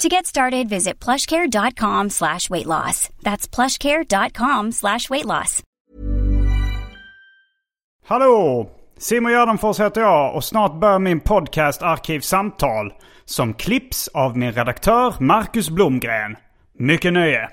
[0.00, 3.10] To get started, visit plushcare.com slash weight loss.
[3.22, 5.62] That's plushcare.com slash weight loss.
[8.06, 8.70] Hallå!
[8.98, 12.92] Simon Gärdenfors heter jag och snart börjar min podcast Arkivsamtal
[13.24, 16.36] som klipps av min redaktör Marcus Blomgren.
[16.78, 17.48] Mycket nöje!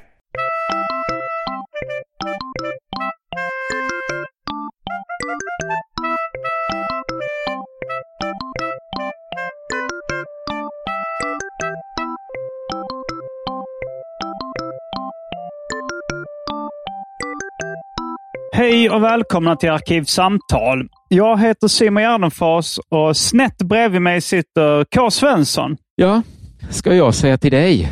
[18.58, 20.88] Hej och välkomna till Arkivsamtal.
[21.10, 25.12] Jag heter Simon Gärdenfors och snett bredvid mig sitter K.
[25.12, 25.78] Svensson.
[25.96, 26.22] Ja,
[26.70, 27.92] ska jag säga till dig?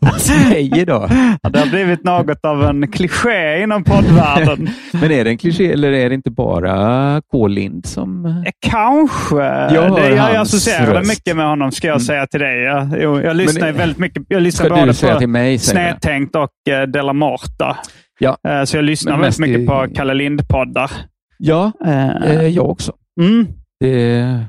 [0.00, 1.08] Vad säger då?
[1.42, 4.68] Ja, det har blivit något av en kliché inom poddvärlden.
[4.92, 7.46] Men är det en kliché eller är det inte bara K.
[7.46, 8.26] Lind som...
[8.26, 9.36] Eh, Kanske.
[9.74, 11.08] Jag det, jag hans associerar röst.
[11.08, 12.04] mycket med honom, ska jag Mm.
[12.04, 12.62] säga till dig.
[12.62, 14.22] Jag, jag lyssnar Men- väldigt mycket.
[14.28, 15.52] Jag lyssnar både på mig?
[15.52, 15.60] jag.
[15.60, 17.76] Snedtänkt och eh, Della Morta.
[18.18, 18.38] Ja.
[18.48, 20.90] Eh, Så jag lyssnar väldigt mycket i- på Kalle Lind-poddar.
[21.38, 22.92] Ja, eh, jag också.
[23.20, 23.46] Mm.
[23.80, 24.44] Det,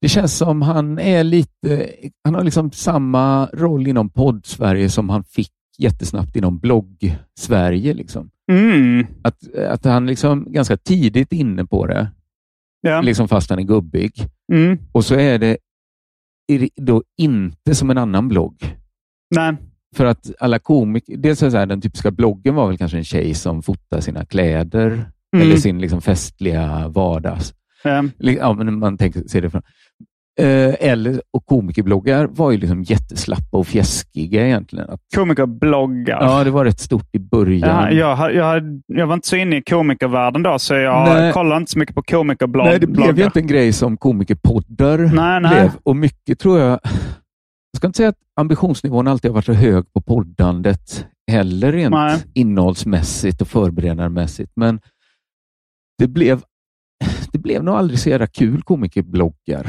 [0.00, 1.90] det känns som han är lite...
[2.24, 7.94] Han har liksom samma roll inom podd-Sverige som han fick jättesnabbt inom blogg-Sverige.
[7.94, 8.30] Liksom.
[8.52, 9.06] Mm.
[9.22, 12.10] Att, att han liksom ganska tidigt inne på det,
[12.80, 13.00] Ja.
[13.00, 14.12] liksom fast han är gubbig.
[14.52, 14.78] Mm.
[14.92, 15.56] Och så är det
[16.52, 18.76] är det då inte som en annan blogg.
[19.34, 19.56] Nej.
[19.96, 22.96] För att alla komiker, dels är det så här, den typiska bloggen var väl kanske
[22.98, 25.04] en tjej som fotar sina kläder
[25.36, 25.46] Mm.
[25.46, 27.54] eller sin liksom festliga vardags.
[28.18, 29.62] Li- Ja, men man tänker sig det från.
[30.40, 34.90] Eh, eller, och komikerbloggar var ju liksom jätteslappa och fjäskiga egentligen.
[34.90, 36.22] Att, Komikerbloggar.
[36.22, 37.68] ja, det var rätt stort i början.
[37.70, 41.32] Ja, jag, jag, jag var inte så inne i komikervärlden då, så jag Nej.
[41.32, 42.70] kollade inte så mycket på komikerbloggar.
[42.70, 45.50] Nej, det blev ju inte en grej som komikerpoddar Nej, nej.
[45.60, 45.70] blev.
[45.82, 46.80] Och mycket tror jag...
[47.72, 51.94] Jag ska inte säga att ambitionsnivån alltid har varit så hög på poddandet heller rent
[51.94, 52.18] Nej.
[52.34, 54.80] innehållsmässigt och förberedandemässigt, men
[55.98, 56.42] det blev,
[57.32, 59.66] det blev nog aldrig så jävla kul komikerbloggar.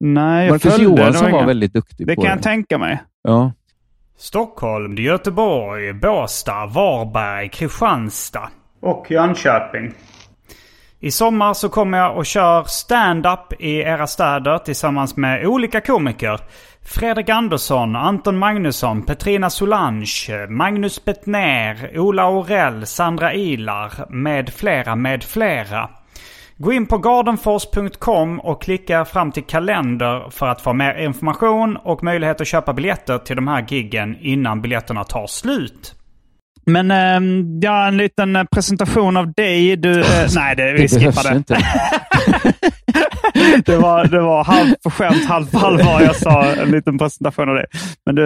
[0.00, 0.94] Nej, jag Marcus följde.
[0.94, 2.34] det Johansson var inga- väldigt duktig Det på kan det.
[2.36, 3.02] jag tänka mig.
[3.22, 3.52] Ja.
[4.16, 9.92] Stockholm, Göteborg, Båstad, Varberg, Kristianstad och Jönköping.
[11.00, 16.40] I sommar så kommer jag och kör stand-up i era städer tillsammans med olika komiker.
[16.86, 25.24] Fredrik Andersson, Anton Magnusson, Petrina Solange, Magnus Bettner, Ola Orell, Sandra Ilar med flera, med
[25.24, 25.90] flera.
[26.56, 32.04] Gå in på gardenfors.com och klicka fram till kalender för att få mer information och
[32.04, 35.94] möjlighet att köpa biljetter till de här giggen innan biljetterna tar slut.
[36.66, 39.76] Men ehm, ja, en liten eh, presentation av dig.
[39.76, 41.36] Du, eh, nej, det, vi Det skippar det.
[41.36, 41.58] inte.
[43.66, 46.00] det var, det var halv på skämt, halv på allvar.
[46.00, 47.66] Jag sa en liten presentation av det.
[48.06, 48.22] Men du,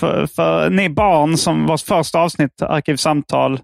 [0.00, 3.60] för, för ni barn som vars första avsnitt, Arkivsamtal,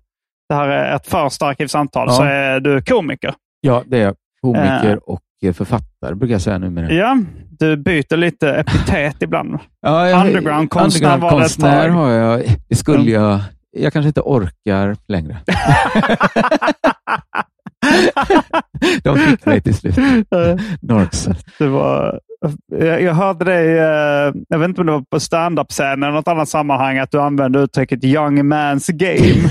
[0.49, 2.15] det här är ett första Arkivsamtal, Ja.
[2.15, 3.35] så är du komiker.
[3.61, 4.15] Ja, det är jag.
[4.41, 4.97] Komiker Eh.
[4.97, 5.21] och
[5.57, 6.93] författare brukar jag säga numera.
[6.93, 7.19] Ja,
[7.59, 9.59] du byter lite epitet ibland.
[9.81, 11.89] Ja, jag- Underground-konstnär var det ett tag.
[11.91, 12.43] har jag.
[12.69, 13.41] Det skulle jag...
[13.71, 15.37] Jag kanske inte orkar längre.
[19.03, 19.97] De fick mig till slut.
[20.81, 21.29] Norks.
[21.59, 22.21] Det var,
[22.67, 26.29] jag, jag hörde dig, eh, jag vet inte om det var på standup-scenen eller något
[26.29, 29.49] annat sammanhang, att du använde uttrycket young man's game.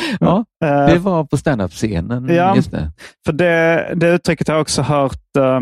[0.20, 2.28] ja, Eh, det var på standup-scenen.
[2.34, 2.56] Ja.
[2.70, 2.92] Det.
[3.26, 5.60] För det, det uttrycket har jag också hört uh,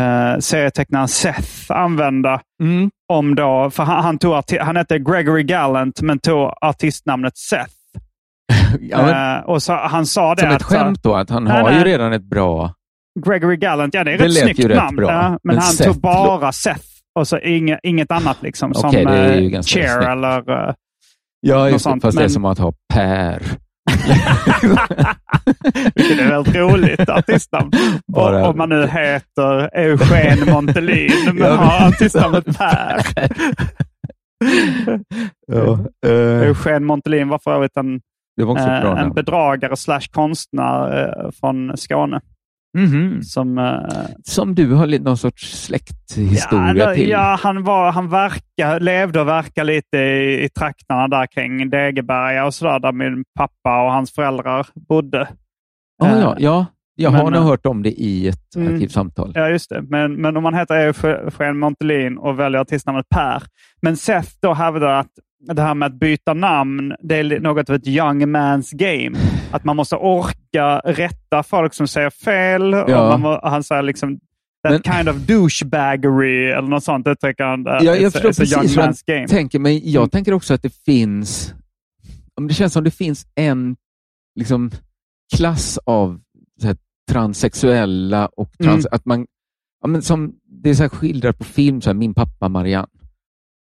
[0.00, 2.40] uh, serietecknaren Seth använda.
[2.62, 2.90] Mm.
[3.12, 7.72] Om då, för han, han, tog han hette Gregory Gallant men tog artistnamnet Seth.
[8.80, 11.30] Ja, men, Eh, och så, han sa det som ett att, så- skämt då, att
[11.30, 11.78] han Nej, har nej.
[11.78, 12.72] ju redan ett bra...
[13.26, 14.96] Gregory Gallant, ja det är Det rätt snyggt ju rätt namn.
[14.96, 15.12] bra.
[15.12, 16.84] Ja, men, Men han Seth tog bara Seth
[17.18, 18.74] och så inget, inget annat liksom.
[18.74, 20.08] Som eh, ganska Cher snyggt.
[20.10, 20.68] eller...
[20.68, 20.74] eh,
[21.40, 23.42] Ja, just sånt, fast det är men- som att ha Per.
[25.94, 27.70] Vilket är väldigt roligt artistnamn.
[28.12, 28.48] Bara...
[28.48, 33.00] Om man nu heter Eugen Montelin men har artistnamnet Per.
[35.46, 36.42] ja, uh...
[36.42, 38.00] Eugen Montelin var för övrigt en,
[38.42, 42.20] uh, en bedragare slash konstnär uh, från Skåne.
[42.78, 43.20] Mm -hmm.
[43.20, 43.80] som, uh,
[44.24, 47.08] som du har någon sorts släkthistoria ja, till?
[47.08, 52.46] Ja, han, var, han verka, levde och verkade lite i, i trakterna där kring Degeberga
[52.46, 55.28] och sådär, där min pappa och hans föräldrar bodde.
[56.02, 59.32] Ah, uh, ja, ja, jag har nog hört om det i ett mm, arkivsamtal.
[59.34, 59.82] Ja, just det.
[59.82, 63.42] Men, men om man heter Eugen Montelin och väljer artistnamnet Per.
[63.82, 65.10] Men Seth då hävdar att
[65.54, 69.18] det här med att byta namn, det är något av ett young man's game.
[69.50, 72.72] Att man måste orka rätta folk som säger fel.
[72.72, 73.14] Ja.
[73.14, 74.18] Och man, han säger liksom
[74.68, 77.64] that men, kind of douchebaggery eller något sånt uttrycker han.
[77.64, 79.28] Ja, jag förstår precis young man's game.
[79.28, 80.10] tänker, men jag mm.
[80.10, 81.54] tänker också att det finns,
[82.48, 83.76] det känns som det finns en
[84.34, 84.70] liksom,
[85.36, 86.20] klass av
[86.62, 86.76] här,
[87.10, 88.96] transsexuella och trans, mm.
[88.96, 89.26] att man,
[89.82, 92.88] ja, men som det är så skildrat på film, så här, min pappa Marianne.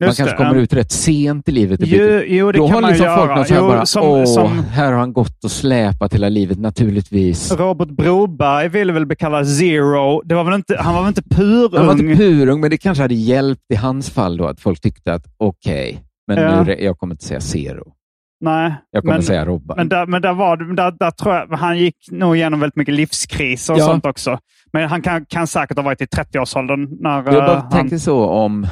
[0.01, 1.79] Just man kanske det, kommer ut rätt sent i livet.
[1.83, 3.17] Jo, jo, det Då kan har man liksom göra.
[3.17, 4.63] folk någon jo, bara, som, åh, som...
[4.63, 7.51] här har han gått och släpat hela livet naturligtvis.
[7.51, 10.21] Robert Broberg ville väl bli kallad Zero.
[10.25, 11.77] Det var väl inte, han var väl inte purung?
[11.77, 14.81] Han var inte purung, men det kanske hade hjälpt i hans fall då att folk
[14.81, 16.63] tyckte att okej, okay, men ja.
[16.63, 17.93] nu, jag kommer inte säga Zero.
[18.41, 19.77] Nej, jag kommer men, säga Robban.
[19.77, 22.93] Men, där, men där, var, där, där tror jag, han gick nog igenom väldigt mycket
[22.93, 23.85] livskriser och ja.
[23.85, 24.39] sånt också.
[24.73, 26.87] Men han kan, kan säkert ha varit i 30-årsåldern.
[26.99, 28.67] När, jag bara uh, tänker så om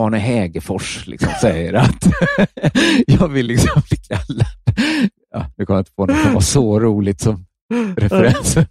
[0.00, 2.06] Arne Hägerfors liksom säger att
[3.06, 4.46] jag vill liksom bli kallad.
[5.32, 7.44] Ja, nu kommer jag inte på något som var så roligt som
[7.96, 8.66] referensen.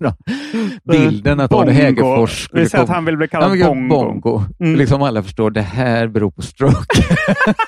[0.91, 3.89] Bilden att Arne Hägerfors Vi säger att han vill bli kallad ja, Bongo.
[3.89, 4.43] bongo.
[4.59, 4.75] Mm.
[4.75, 7.03] Liksom alla förstår, det här beror på stroke.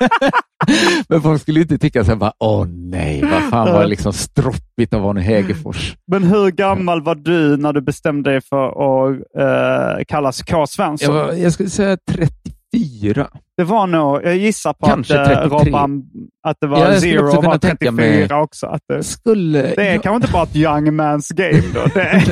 [1.09, 4.93] men folk skulle inte tycka så här, åh nej, vad fan var det liksom stroppigt
[4.93, 5.95] av Arne Hägerfors.
[6.11, 10.67] Men hur gammal var du när du bestämde dig för att uh, kallas K.
[10.67, 11.15] Svensson?
[11.15, 13.27] Jag, var, jag skulle säga 30 34.
[13.57, 15.49] Det var nog, jag gissar på kanske att, 33.
[15.49, 16.03] Robban,
[16.47, 18.67] att det var ja, Zero också var 34 mig, också.
[18.67, 21.63] Att det, skulle, det är jag, kanske inte bara ett young man's game.
[21.73, 21.85] Då.
[21.93, 22.23] Det,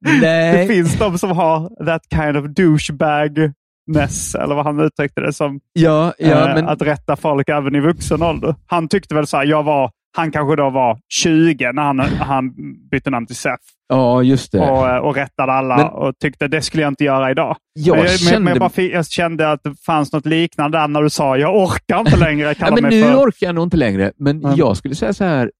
[0.20, 0.56] Nej.
[0.56, 3.52] det finns de som har that kind of douchebag
[3.86, 5.60] Ness, eller vad han uttryckte det som.
[5.72, 6.68] Ja, ja, eh, men...
[6.68, 8.54] Att rätta folk även i vuxen ålder.
[8.66, 12.54] Han tyckte väl så här, jag var han kanske då var 20 när han, han
[12.90, 13.62] bytte namn till Seth.
[13.88, 14.70] Ja, just det.
[14.70, 17.56] Och, eh, och rättade alla men, och tyckte det skulle jag inte göra idag.
[17.72, 18.40] Jag, men jag, kände...
[18.40, 21.56] men jag, bara, jag kände att det fanns något liknande där när du sa jag
[21.56, 22.54] orkar inte längre.
[22.60, 23.16] ja, men nu för...
[23.16, 24.56] orkar jag nog inte längre, men mm.
[24.56, 25.50] jag skulle säga så här.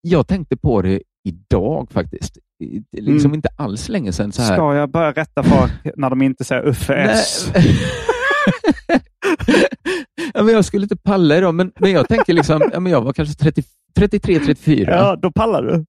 [0.00, 2.38] Jag tänkte på det idag faktiskt.
[2.92, 3.34] Liksom mm.
[3.34, 4.32] inte alls länge sedan.
[4.32, 4.54] Så här.
[4.54, 7.52] Ska jag börja rätta folk när de inte säger Uffe S?
[10.34, 13.00] ja, men jag skulle inte palla idag, men, men jag tänker liksom, ja, men jag
[13.00, 13.62] var kanske 30,
[13.96, 14.92] 33, 34.
[14.92, 15.84] Ja, då pallar du.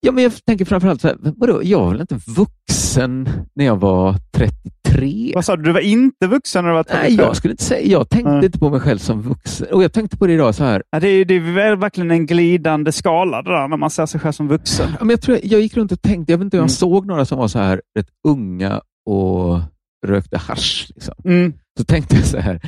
[0.00, 3.76] Ja, men jag tänker framförallt så här, vadå, jag var väl inte vuxen när jag
[3.76, 5.32] var 33?
[5.34, 5.62] Vad sa du?
[5.62, 7.08] Du var inte vuxen när du var 33?
[7.08, 7.86] Nej, jag skulle inte säga.
[7.86, 8.44] Jag tänkte mm.
[8.44, 9.66] inte på mig själv som vuxen.
[9.72, 10.82] Och jag tänkte på det idag så här.
[10.90, 14.20] Ja, det, är, det är verkligen en glidande skala det där, när man ser sig
[14.20, 14.90] själv som vuxen.
[14.98, 16.62] Ja, men jag, tror jag, jag gick runt och tänkte, jag vet inte om jag
[16.62, 16.68] mm.
[16.68, 19.60] såg några som var så här rätt unga och
[20.06, 20.86] rökte hash.
[20.94, 21.14] Liksom.
[21.24, 21.52] Mm.
[21.78, 22.60] Så tänkte jag så här,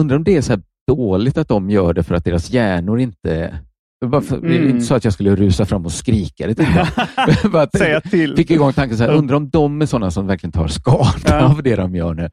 [0.00, 0.58] undrar om det är så
[0.88, 3.60] dåligt att de gör det för att deras hjärnor inte
[4.06, 4.70] bara mm.
[4.70, 7.66] Inte så att jag skulle rusa fram och skrika det dem.
[7.78, 8.36] Säga till.
[8.36, 11.62] Fick igång tanken, så här, undrar om de är sådana som verkligen tar skada av
[11.62, 12.30] det de gör nu.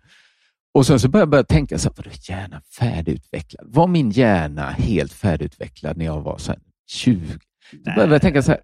[0.73, 3.67] Och sen så började jag börja tänka, så här, vadå hjärnan färdigutvecklad?
[3.73, 6.53] Var min hjärna helt färdigutvecklad när jag var så
[6.87, 7.27] 20?
[7.71, 8.61] Så började jag tänka så här,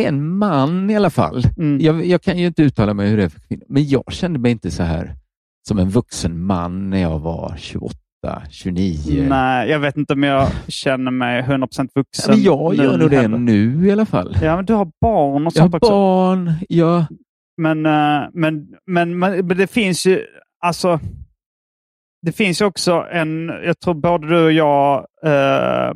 [0.00, 1.44] en man i alla fall.
[1.56, 1.80] Mm.
[1.80, 4.38] Jag, jag, kan ju inte uttala mig hur det är för kvinnor, men jag kände
[4.38, 5.16] mig inte så här
[5.68, 7.98] som en vuxen man när jag var 28
[8.50, 9.26] 29?
[9.28, 12.42] Nej, jag vet inte om jag känner mig 100% vuxen.
[12.42, 14.36] Ja, men jag gör nog det nu i alla fall.
[14.42, 17.06] Ja, men du har barn och sånt jag har barn, ja.
[17.56, 20.26] Men, uh, men, men, men, men, det finns ju,
[20.64, 21.00] alltså,
[22.22, 25.92] det finns också en, jag tror både du och jag uh,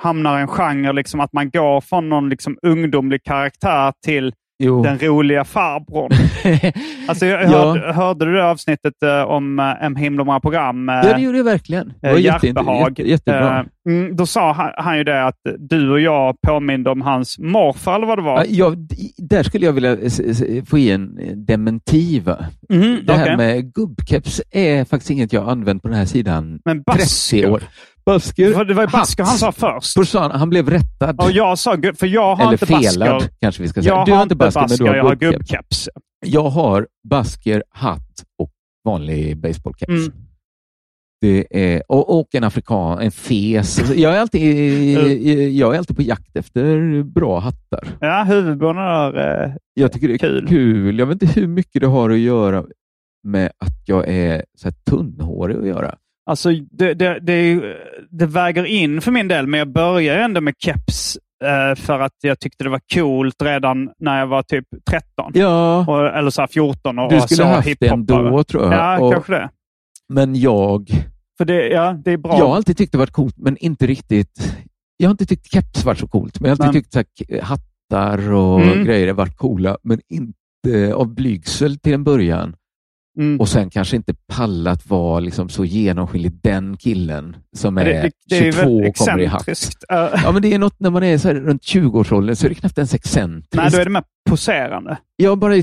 [0.00, 4.82] hamnar i en genre, liksom att man går från någon liksom ungdomlig karaktär till Jo.
[4.82, 6.12] Den roliga farbrorn.
[7.08, 7.92] alltså, jag hörde, ja.
[7.92, 10.88] hörde du det avsnittet uh, om En himla många program?
[10.88, 11.92] Uh, ja, det gjorde jag verkligen.
[12.00, 12.12] Det
[12.62, 12.90] var.
[12.90, 13.66] Jätte, jättebra.
[13.88, 17.94] Mm, då sa han, han, ju det att du och jag påminde om hans morfar,
[17.94, 18.46] eller vad det var.
[18.48, 18.74] Ja,
[19.16, 19.96] där skulle jag vilja
[20.66, 22.22] få i en dementi.
[22.70, 26.84] Mm, det här med gubbkeps är faktiskt inget jag använt på den här sidan Men
[26.84, 27.62] 30 år.
[28.06, 28.64] Basker.
[28.64, 29.94] Det var ju basker han sa först.
[29.94, 31.20] först sa han, han blev rättad.
[31.20, 33.30] Och jag sa, för jag har Eller inte felad, basker.
[33.40, 33.94] kanske vi ska säga.
[33.94, 35.88] Jag du har inte basker, basker men du har, jag har gubbkeps.
[36.26, 38.50] Jag har basker, hatt och
[38.84, 39.90] vanlig baseballkeps.
[39.90, 40.12] Mm.
[41.20, 43.90] det är, och, och en afrikan, en fes.
[43.94, 47.88] Jag är, alltid, jag är alltid på jakt efter bra hattar.
[48.00, 50.48] Ja, huvudbonader är eh, Jag tycker det är kul.
[50.48, 50.98] kul.
[50.98, 52.64] Jag vet inte hur mycket det har att göra
[53.24, 55.94] med att jag är så här tunnhårig att göra.
[56.30, 57.62] Alltså, det, det, det,
[58.10, 62.12] det väger in för min del, men jag börjar ändå med keps eh, för att
[62.20, 65.32] jag tyckte det var coolt redan när jag var typ 13.
[65.34, 65.84] Ja.
[65.88, 68.72] Och, eller så 14 och Du skulle haft den då, tror jag.
[68.72, 69.50] Ja, och, kanske det.
[70.08, 70.90] Men jag...
[71.38, 72.38] För det, ja, det är bra.
[72.38, 74.56] Jag har alltid tyckt det varit coolt, men inte riktigt...
[74.96, 77.04] Jag har inte tyckt keps varit så coolt, men jag har alltid men...
[77.04, 78.84] tyckt så hattar och mm.
[78.84, 82.54] grejer varit coola, men inte av blygsel till en början.
[83.20, 83.40] Mm.
[83.40, 88.38] Och sen kanske inte pallat vara liksom så genomskinlig den killen som är det, det,
[88.38, 89.48] det 22 och kommer i hatt.
[89.48, 89.54] Uh.
[90.24, 92.78] Ja, men det är något när man är så runt 20-årsåldern så är det knappt
[92.78, 93.54] ens excentriskt.
[93.54, 94.98] Nej, då är det mer poserande.
[95.16, 95.54] Ja, bara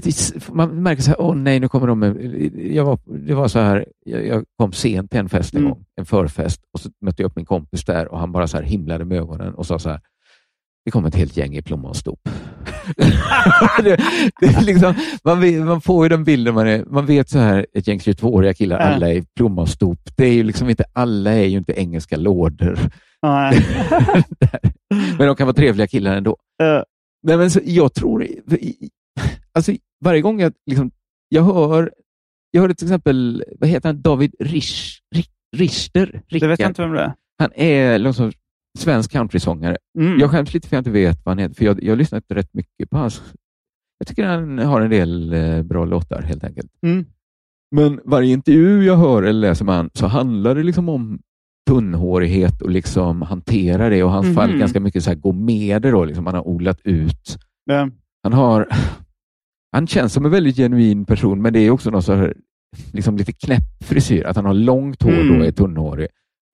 [0.52, 2.16] man märker så här, åh nej, nu kommer de med...
[2.56, 5.72] Jag var, det var så här, jag, jag kom sent till en fest en mm.
[5.72, 8.58] gång, en förfest, och så mötte jag upp min kompis där och han bara så
[8.58, 10.00] här himlade med ögonen och sa så här,
[10.88, 12.20] det kom ett helt gäng i plommonstop.
[13.84, 13.98] det,
[14.40, 17.88] det liksom, man, man, får ju den bilden, man, är, man vet så här, ett
[17.88, 18.96] gäng 22-åriga killar, äh.
[18.96, 20.00] alla är i plommonstop.
[20.16, 22.80] Det är ju liksom inte, alla är ju inte engelska lådor.
[25.18, 26.38] men de kan vara trevliga killar ändå.
[26.64, 26.82] Äh.
[27.24, 28.28] Nej, men så, jag tror,
[29.54, 29.72] alltså,
[30.04, 30.92] varje gång jag, liksom,
[31.30, 31.92] jag hör,
[32.52, 35.02] jag hörde till exempel, vad heter han, David Risch,
[35.56, 36.22] Richter?
[36.30, 37.14] Det vet jag inte vem det är.
[37.40, 38.32] Han är liksom
[38.78, 39.78] svensk countrysångare.
[40.00, 40.20] Mm.
[40.20, 41.98] Jag skäms lite för att jag inte vet vad han heter, för jag, jag har
[41.98, 43.22] lyssnat rätt mycket på hans...
[44.00, 46.72] Jag tycker han har en del eh, bra låtar helt enkelt.
[46.86, 47.06] Mm.
[47.76, 51.20] Men varje intervju jag hör eller läser med honom så handlar det liksom om
[51.70, 54.36] tunnhårighet och liksom hantera det och hans mm.
[54.36, 55.92] fall ganska mycket så här gå med det.
[55.92, 57.38] Då, liksom han har odlat ut.
[57.66, 57.90] Ja.
[58.24, 58.68] Han, har,
[59.72, 62.34] han känns som en väldigt genuin person, men det är också någon så här,
[62.94, 64.24] liksom lite knäpp frisyr.
[64.24, 65.40] Att han har långt hår mm.
[65.40, 66.08] och är tunnhårig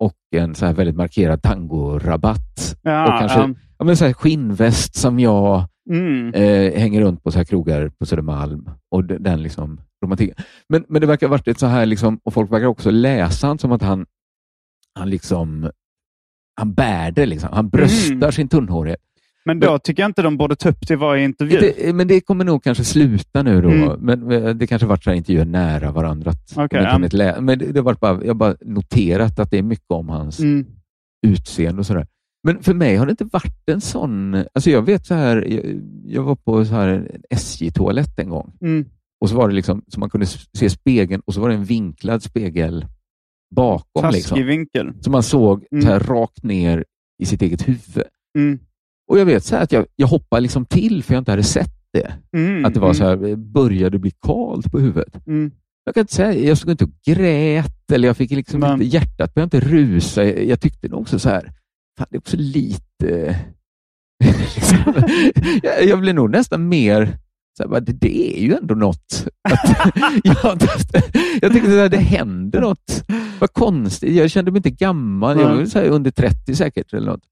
[0.03, 2.77] och en så här väldigt markerad tangorabatt.
[2.81, 3.55] Ja, och kanske um...
[3.77, 6.33] ja, men så här skinnväst som jag mm.
[6.33, 8.69] eh, hänger runt på så här krogar på Södermalm.
[8.91, 10.36] Och den liksom romantiken.
[10.69, 13.48] Men, men det verkar ha varit ett så här, liksom, och folk verkar också läsa
[13.48, 14.05] han som att han,
[15.00, 15.69] han liksom
[16.55, 17.50] han bär det, liksom.
[17.53, 18.31] han bröstar mm.
[18.31, 19.00] sin tunnhårighet.
[19.45, 21.59] Men då tycker jag inte de borde ta upp det i varje intervju.
[21.59, 23.69] Det, men det kommer nog kanske sluta nu då.
[23.69, 24.00] Mm.
[24.00, 26.31] Men eh, det kanske varit så intervjuer nära varandra.
[26.55, 27.45] Okay, um.
[27.45, 30.39] men det, det var bara, jag har bara noterat att det är mycket om hans
[30.39, 30.65] mm.
[31.27, 32.07] utseende och sådär.
[32.43, 34.35] Men för mig har det inte varit en sån...
[34.35, 38.53] Alltså jag vet så här, jag, jag var på så här en SJ-toalett en gång.
[38.62, 38.85] Mm.
[39.21, 41.65] Och så var det liksom, så man kunde se spegeln och så var det en
[41.65, 42.85] vinklad spegel
[43.55, 44.01] bakom.
[44.01, 44.47] Taskig liksom.
[44.47, 44.93] vinkel.
[45.01, 46.07] Så man såg så här mm.
[46.07, 46.85] rakt ner
[47.23, 48.03] i sitt eget huvud.
[48.38, 48.59] Mm.
[49.13, 51.72] Och jag vet så att jag, jag hoppade liksom till för jag inte hade sett
[51.93, 52.13] det.
[52.38, 52.96] Mm, att det var mm.
[52.96, 55.27] så här, började bli kalt på huvudet.
[55.27, 55.51] Mm.
[55.86, 58.74] Jag kan inte säga, jag stod inte och grät eller jag fick liksom Men.
[58.74, 60.24] inte, hjärtat började inte rusa.
[60.24, 61.51] Jag, jag tyckte nog också så här,
[61.98, 63.39] fan, det är också lite...
[64.24, 64.93] liksom,
[65.63, 67.17] jag, jag blev nog nästan mer
[67.58, 69.27] så här, det, det, är ju ändå något.
[69.50, 70.58] Att, jag,
[71.41, 73.03] jag tyckte att det händer något.
[73.39, 74.15] Vad konstigt.
[74.15, 75.39] Jag kände mig inte gammal.
[75.39, 76.93] Jag var under 30 säkert.
[76.93, 77.24] eller något.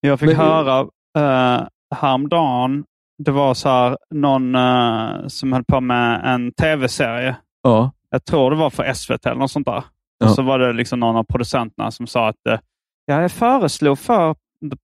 [0.00, 0.86] Jag fick Men, höra
[1.18, 2.84] uh, häromdagen,
[3.24, 7.36] det var så här, någon uh, som höll på med en tv-serie.
[7.62, 7.92] Ja.
[8.10, 9.84] Jag tror det var för SVT eller något sånt där.
[10.18, 10.26] Ja.
[10.26, 12.58] Och så var det liksom någon av producenterna som sa att uh,
[13.06, 14.34] jag föreslog för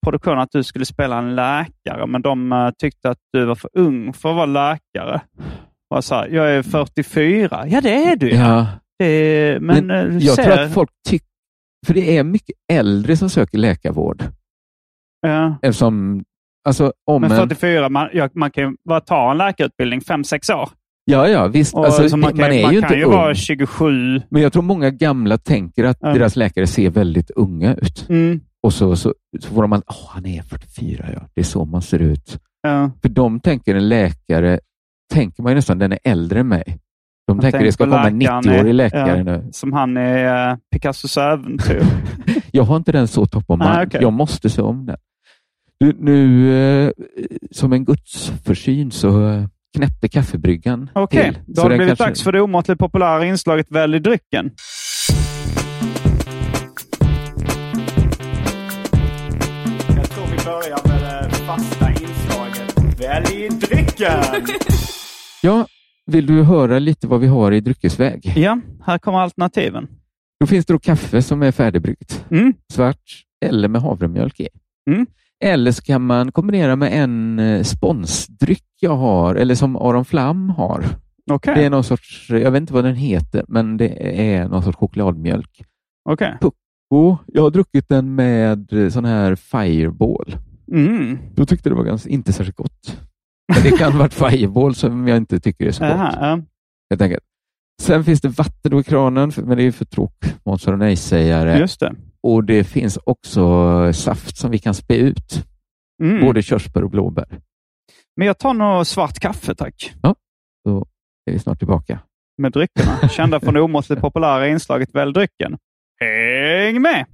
[0.05, 3.71] produktionen att du skulle spela en läkare, men de uh, tyckte att du var för
[3.73, 5.21] ung för att vara läkare.
[5.95, 7.65] Och så här, jag är 44.
[7.69, 8.31] Ja, det är du.
[8.31, 8.67] Ja.
[8.99, 10.45] Det, men, men jag ser...
[10.45, 11.29] tror att folk tycker,
[11.87, 14.25] för det är mycket äldre som söker läkarvård.
[15.29, 15.59] Ja.
[15.63, 16.25] Eftersom,
[16.69, 20.69] alltså, om Men 44, man, ja, man kan ju bara ta en läkarutbildning 5-6 år.
[21.11, 21.75] Ja, ja, visst.
[21.75, 23.13] Alltså, man, kan, man är man ju kan inte ju ung.
[23.13, 24.23] vara 27.
[24.29, 26.13] Men jag tror många gamla tänker att ja.
[26.13, 28.09] deras läkare ser väldigt unga ut.
[28.09, 28.41] Mm.
[28.63, 31.21] Och så, så, så får att oh, han är 44, ja.
[31.35, 32.39] det är så man ser ut.
[32.63, 32.91] Ja.
[33.03, 34.61] För de tänker en läkare,
[35.13, 36.79] tänker man ju nästan, den är äldre än mig.
[37.27, 39.49] De tänker det ska komma en 90-årig läkare ja, nu.
[39.53, 41.83] Som han är uh, Picassos äventyr.
[42.51, 43.71] jag har inte den så top of mind.
[43.71, 44.03] Ah, okay.
[44.03, 44.97] Jag måste se om den.
[45.81, 46.53] Du, nu,
[46.85, 46.91] eh,
[47.51, 49.45] som en gudsförsyn så eh,
[49.77, 51.43] knäppte kaffebryggan Okej, okay.
[51.47, 52.05] då har det blivit kanske...
[52.05, 54.51] dags för det omåttligt populära inslaget Välj drycken.
[59.97, 64.47] Jag tror vi börjar med det fasta inslaget Välj drycken.
[65.43, 65.67] ja,
[66.07, 68.33] vill du höra lite vad vi har i dryckesväg?
[68.37, 69.89] Ja, här kommer alternativen.
[70.41, 72.25] Då finns det då kaffe som är färdigbryggt.
[72.31, 72.55] Mm.
[72.73, 74.49] Svart eller med havremjölk i.
[74.91, 75.07] Mm.
[75.45, 80.51] Eller så kan man kombinera med en eh, sponsdryck jag har, eller som Aron Flam
[80.51, 80.85] har.
[81.31, 81.55] Okay.
[81.55, 84.79] Det är någon sorts, jag vet inte vad den heter, men det är någon sorts
[84.79, 85.65] chokladmjölk.
[86.11, 86.33] Okay.
[86.41, 90.37] Pucko, jag har druckit den med sån här Fireball.
[90.73, 91.19] Mm.
[91.35, 93.01] Då tyckte det var ganska, inte särskilt gott.
[93.55, 96.47] Men det kan ha varit Fireball som jag inte tycker är så gott.
[96.91, 97.25] Helt enkelt.
[97.83, 101.59] Sen finns det vatten i kranen, men det är för tråkmånsar och nej-sägare.
[101.59, 101.95] Just det.
[102.27, 103.43] Och det finns också
[103.93, 105.47] saft som vi kan spä ut.
[106.03, 106.21] Mm.
[106.21, 107.41] Både körsbär och blåbär.
[108.17, 109.93] Men jag tar nog svart kaffe, tack.
[110.03, 110.15] Ja,
[110.65, 110.87] då
[111.27, 111.99] är vi snart tillbaka.
[112.43, 115.59] Med dryckerna, kända från det omåttligt populära inslaget Välj drycken.
[116.01, 117.07] Häng med!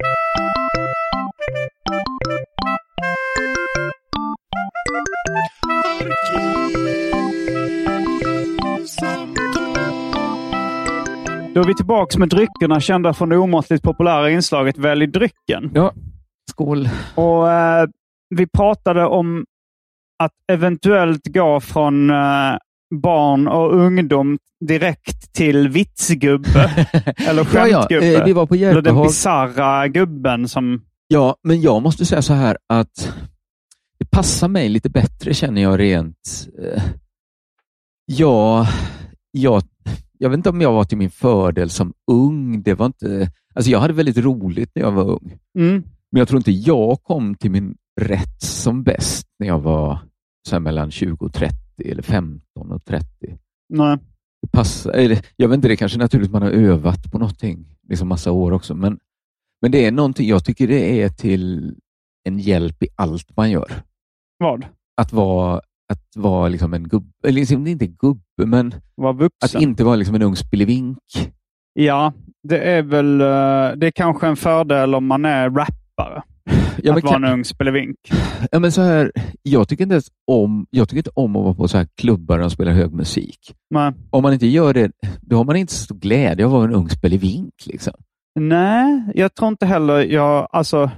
[11.55, 15.71] Då är vi tillbaka med dryckerna kända från det omåttligt populära inslaget Välj drycken.
[15.75, 15.93] Ja,
[16.51, 16.89] skål.
[17.15, 17.89] Och eh,
[18.31, 19.45] Vi pratade om
[20.19, 22.57] att eventuellt gå från eh,
[22.95, 26.71] barn och ungdom direkt till vitsgubbe.
[27.17, 28.07] eller skämtgubbe.
[28.07, 28.25] Ja, ja.
[28.25, 30.83] Vi var på eller den bisarra gubben som...
[31.09, 33.15] Ja, men jag måste säga så här att
[33.99, 36.49] det passar mig lite bättre känner jag rent.
[36.63, 36.83] Eh,
[38.07, 38.67] ja,
[39.31, 39.63] jag,
[40.23, 42.63] jag vet inte om jag var till min fördel som ung.
[42.63, 45.39] Det var inte, alltså jag hade väldigt roligt när jag var ung.
[45.59, 45.83] Mm.
[46.11, 49.99] Men jag tror inte jag kom till min rätt som bäst när jag var
[50.49, 53.07] så mellan 20 och 30 eller 15 och 30.
[53.69, 53.99] Nej.
[54.43, 58.09] Det passar, jag vet inte, det är kanske naturligt man har övat på någonting liksom
[58.09, 58.99] massa år också, men,
[59.63, 61.75] men det är någonting, jag tycker det är till
[62.25, 63.73] en hjälp i allt man gör.
[64.39, 64.67] Vad?
[64.97, 65.61] Att vara,
[65.93, 68.75] att vara liksom en gubbe, eller liksom, inte gubbe, men
[69.43, 70.99] att inte vara liksom en ung spillevink.
[71.73, 76.23] Ja, det är väl eh, det är kanske en fördel om man är rappare.
[76.83, 77.25] Ja, att vara kan...
[77.25, 77.97] en ung spelevink.
[78.51, 81.69] Ja, men så här, jag, tycker inte om, jag tycker inte om att vara på
[81.69, 83.55] så här klubbar och spela hög musik.
[83.71, 83.93] Nej.
[84.11, 86.69] Om man inte gör det, då har man inte så stor glädje av att vara
[86.69, 87.55] en ung spelevink.
[87.67, 87.95] Liksom.
[88.41, 90.49] Nej, jag tror inte heller jag...
[90.53, 90.91] Alltså,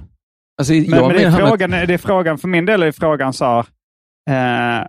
[0.57, 1.87] alltså, men, men det, är frågan, att...
[1.87, 3.65] det är frågan, för min del är frågan så här,
[4.29, 4.85] eh,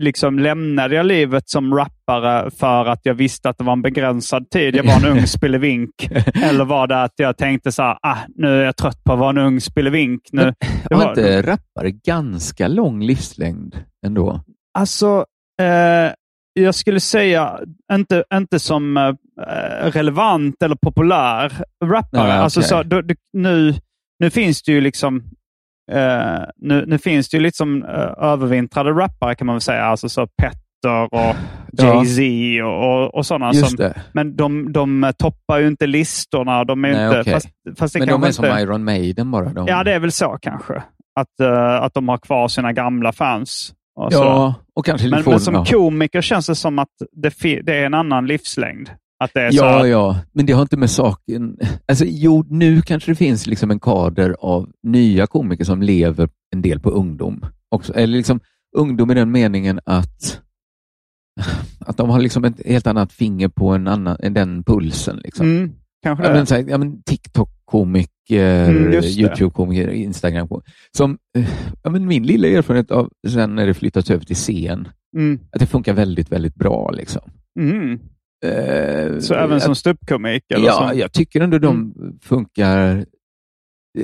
[0.00, 4.50] liksom lämnade jag livet som rappare för att jag visste att det var en begränsad
[4.50, 4.76] tid.
[4.76, 5.90] Jag var en ung spelevink.
[6.34, 9.18] Eller var det att jag tänkte så här, ah, nu är jag trött på att
[9.18, 10.20] vara en ung spelevink.
[10.32, 10.54] Nu,
[10.90, 13.76] Men, var inte rappare ganska lång livslängd
[14.06, 14.40] ändå?
[14.78, 15.24] Alltså,
[15.62, 16.12] eh,
[16.52, 17.60] jag skulle säga
[17.92, 19.14] inte, inte som eh,
[19.84, 21.52] relevant eller populär
[21.84, 22.28] rappare.
[22.28, 23.02] Nej, alltså, så, då,
[23.32, 23.74] nu,
[24.18, 25.22] nu finns det ju liksom
[25.94, 29.84] Uh, nu, nu, finns det ju liksom uh, övervintrade rappare kan man väl säga.
[29.84, 31.36] Alltså så Petter och
[31.72, 33.52] Jay-Z och, och, och sådana.
[33.52, 36.64] Som, men de, de toppar ju inte listorna.
[36.64, 37.32] De är Nej, inte, okay.
[37.32, 37.48] fast,
[37.78, 39.44] fast men de är som Iron Maiden bara?
[39.44, 39.66] De...
[39.66, 40.82] Ja, det är väl så kanske.
[41.20, 43.74] Att, uh, att de har kvar sina gamla fans.
[43.96, 47.86] Och ja, och kanske men, men som komiker känns det som att det, det är
[47.86, 48.90] en annan livslängd.
[49.24, 51.56] Att det är ja, så ja, men det har inte med saken...
[51.88, 56.62] Alltså, jo, nu kanske det finns liksom en kader av nya komiker som lever en
[56.62, 57.44] del på ungdom.
[57.68, 57.94] Också.
[57.94, 58.40] Eller liksom
[58.76, 60.40] ungdom i den meningen att,
[61.78, 65.16] att de har liksom ett helt annat finger på en annan, den pulsen.
[65.24, 65.46] Liksom.
[65.46, 70.72] Mm, kanske ja, men, så här, ja, men TikTok-komiker, mm, YouTube-komiker, Instagram-komiker.
[70.96, 71.18] Som,
[71.82, 75.40] ja, men min lilla erfarenhet av sen när det flyttats över till scen, mm.
[75.52, 76.90] att det funkar väldigt, väldigt bra.
[76.90, 77.22] Liksom.
[77.60, 77.98] Mm.
[78.46, 80.44] Eh, så även som ståuppkomik?
[80.48, 80.98] Ja, som...
[80.98, 82.18] jag tycker ändå de mm.
[82.22, 83.04] funkar.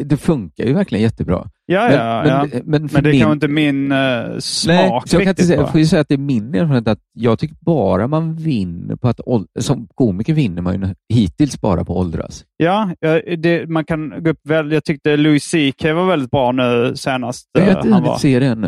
[0.04, 1.50] Det funkar ju verkligen jättebra.
[1.66, 2.60] Ja, men, ja, men, ja.
[2.64, 3.20] men, men det är min...
[3.20, 4.76] kanske inte min uh, smak.
[4.76, 6.88] Nej, så jag, kan inte säga, jag får ju säga att det är min erfarenhet
[6.88, 9.20] att jag tycker bara man vinner på att
[9.60, 12.44] som komiker vinner man ju hittills bara på att åldras.
[12.56, 12.90] Ja,
[13.38, 14.72] det, man kan gå upp väl.
[14.72, 17.50] Jag tyckte Louis CK var väldigt bra nu senast.
[17.52, 18.66] Jag har inte hunnit se det ännu.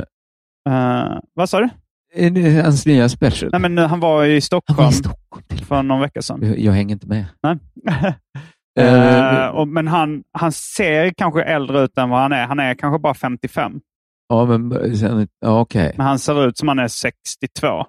[0.68, 1.68] Uh, vad sa du?
[2.62, 3.50] Hans nya special?
[3.52, 6.42] Nej, men han var i Stockholm, var i Stockholm för någon vecka sedan.
[6.42, 7.24] Jag, jag hänger inte med.
[7.42, 7.58] Nej.
[8.80, 12.46] uh, och, men han, han ser kanske äldre ut än vad han är.
[12.46, 13.80] Han är kanske bara 55.
[14.28, 15.92] Ja, men sen, ja, okay.
[15.96, 17.66] Men han ser ut som han är 62.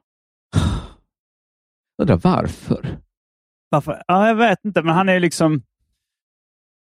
[2.01, 2.97] Undrar varför?
[3.69, 4.03] Varför?
[4.07, 5.61] Ja, jag vet inte, men han är liksom...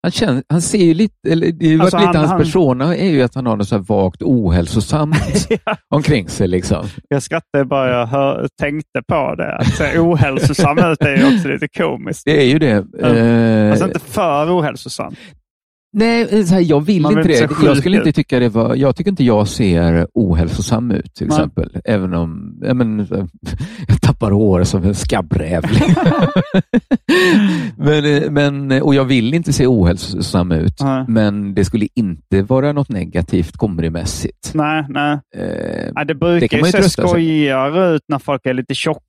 [0.03, 2.95] Han, känner, han ser ju lite, eller det är alltså lite han, hans han, persona
[2.95, 5.75] är ju att han har något så här vagt ohälsosamt ja.
[5.89, 6.47] omkring sig.
[6.47, 6.85] Liksom.
[7.07, 9.57] Jag skrattade bara jag hör, tänkte på det.
[9.57, 12.25] Att se ohälsosam ut är ju också lite komiskt.
[12.25, 12.77] Det är ju det.
[13.71, 15.15] Alltså inte för ohälsosam.
[15.91, 17.63] Nej, så här, jag vill Man inte det.
[17.63, 18.75] Jag skulle inte tycka det var...
[18.75, 21.37] Jag tycker inte jag ser ohälsosam ut till Nej.
[21.37, 21.81] exempel.
[21.85, 23.07] Även om jag, men,
[23.87, 25.63] jag tappar hår som en skabbräv.
[27.77, 30.81] men, men, och jag vill inte se ohälsosam ut.
[30.81, 31.05] Nej.
[31.07, 34.51] Men det skulle inte vara något negativt komedimässigt.
[34.53, 35.19] Nej, nej.
[35.35, 39.03] Eh, det brukar det ju se skojigare ut när folk är lite tjocka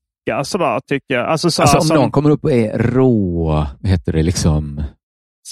[0.45, 1.27] sådär, tycker jag.
[1.27, 1.97] Alltså, så alltså om som...
[1.97, 4.83] någon kommer upp och är rå, heter det liksom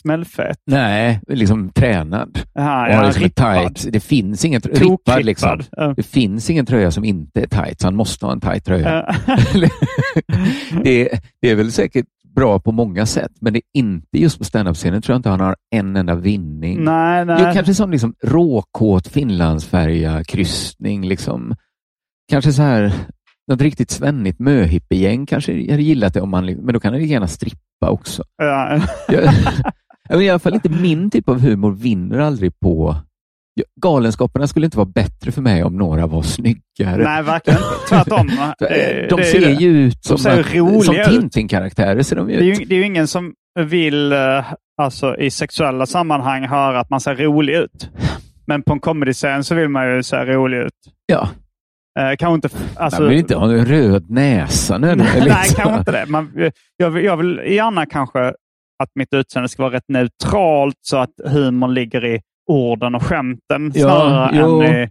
[0.03, 0.59] Smällfet?
[0.67, 2.39] Nej, liksom tränad.
[2.59, 3.93] Aha, ja, liksom tight.
[3.93, 5.61] Det finns ingen rippad, liksom.
[5.97, 9.17] Det finns ingen tröja som inte är tight, så han måste ha en tight tröja.
[10.85, 11.09] det,
[11.43, 15.03] det är väl säkert bra på många sätt, men det är inte just på standup-scenen
[15.03, 16.85] tror jag inte han har en enda vinning.
[16.85, 17.37] Nej, nej.
[17.41, 21.09] Jo, kanske som liksom råkåt finlandsfärja kryssning.
[21.09, 21.55] Liksom.
[22.31, 22.93] Kanske så här,
[23.49, 27.29] något riktigt svennigt möhippiegäng kanske hade gillat det, om man, men då kan han gärna
[27.29, 28.23] strippa också.
[28.37, 28.81] Ja.
[30.09, 32.97] jag, I alla fall inte min typ av humor vinner aldrig på
[33.81, 37.05] Galenskaperna skulle inte vara bättre för mig om några var snyggare.
[37.05, 38.27] Nej, verkligen Tvärtom.
[39.09, 42.03] de det ser ju ut som, som Tintin-karaktärer.
[42.03, 42.39] Ser de ut.
[42.39, 44.45] Det, är ju, det är ju ingen som vill eh,
[44.83, 47.91] alltså, i sexuella sammanhang höra att man ser rolig ut.
[48.47, 50.73] Men på en comedy-scen så vill man ju se rolig ut.
[51.07, 51.29] Ja.
[52.01, 52.49] Eh, kanske inte...
[52.77, 54.79] Alltså, man vill inte ha en röd näsa.
[54.79, 56.07] Nej, nej, kanske inte det.
[56.09, 58.33] Man, jag, vill, jag vill gärna kanske
[58.79, 63.73] att mitt utseende ska vara rätt neutralt så att humorn ligger i orden och skämten
[63.75, 64.63] ja, snarare jo.
[64.63, 64.89] än i...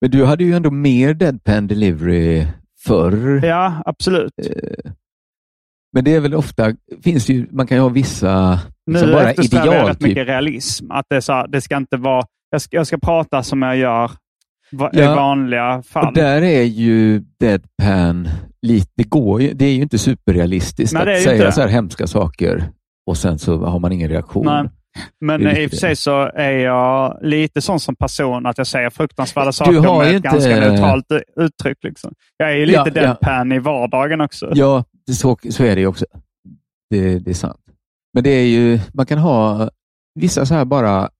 [0.00, 2.46] Men du hade ju ändå mer deadpan delivery
[2.86, 3.44] förr.
[3.44, 4.32] Ja, absolut.
[4.42, 4.92] Eh,
[5.92, 9.32] men det är väl ofta, finns ju, man kan ju ha vissa nu liksom bara
[9.32, 9.66] ideal.
[9.66, 10.08] jag rätt typ.
[10.08, 10.90] mycket realism.
[10.90, 14.10] Att det, så, det ska inte vara, jag ska, jag ska prata som jag gör
[14.70, 16.06] ja, i vanliga fall.
[16.06, 18.28] Och där är ju deadpan
[18.62, 22.06] lite, det går ju, det är ju inte superrealistiskt Nej, att säga så här hemska
[22.06, 22.70] saker
[23.08, 24.44] och sen så har man ingen reaktion.
[24.44, 24.68] Nej.
[25.20, 28.90] Men i och för sig så är jag lite sån som person att jag säger
[28.90, 30.28] fruktansvärda saker med ett inte...
[30.28, 31.78] ganska neutralt uttryck.
[31.84, 32.14] Liksom.
[32.36, 33.56] Jag är ju lite ja, deadpan ja.
[33.56, 34.52] i vardagen också.
[34.54, 36.04] Ja, så, så är det ju också.
[36.90, 37.60] Det, det är sant.
[38.14, 39.70] Men det är ju, man kan ha
[40.14, 41.10] vissa så här bara,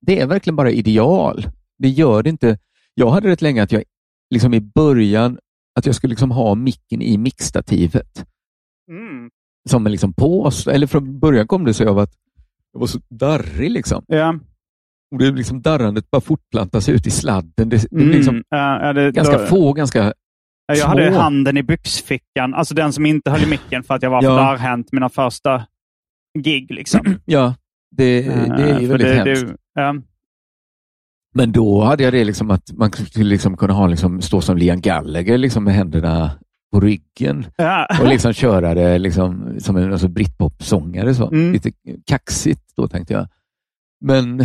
[0.00, 1.46] det är verkligen bara ideal.
[1.78, 2.58] Det gör det inte.
[2.94, 3.82] Jag hade rätt länge att jag
[4.30, 5.38] liksom i början,
[5.78, 8.26] att jag skulle liksom ha micken i mixstativet.
[8.90, 9.30] Mm.
[9.70, 12.12] Som en liksom pås, eller från början kom det sig av att
[12.72, 14.04] jag var så darrig liksom.
[14.08, 14.34] Ja.
[15.14, 17.68] Och det liksom darrandet bara fortplantade sig ut i sladden.
[17.68, 18.10] Det, det mm.
[18.10, 20.12] liksom ja, det, ganska då, få, ganska
[20.66, 20.88] Jag små.
[20.88, 24.22] hade handen i byxfickan, alltså den som inte höll i micken för att jag var
[24.22, 24.28] ja.
[24.28, 25.66] för darrhänt mina första
[26.38, 26.70] gig.
[26.70, 27.00] Liksom.
[27.24, 27.54] Ja,
[27.90, 28.22] det,
[28.56, 29.54] det är ju väldigt det, hemskt.
[29.74, 29.94] Ja.
[31.34, 34.56] Men då hade jag det liksom att man skulle liksom kunna ha liksom, stå som
[34.56, 36.30] Liam Gallagher liksom med händerna
[36.74, 37.86] på ryggen ja.
[38.00, 41.10] och liksom köra det liksom, som en alltså, britpop-sångare.
[41.10, 41.52] Mm.
[41.52, 41.72] Lite
[42.06, 43.28] kaxigt då tänkte jag.
[44.04, 44.44] Men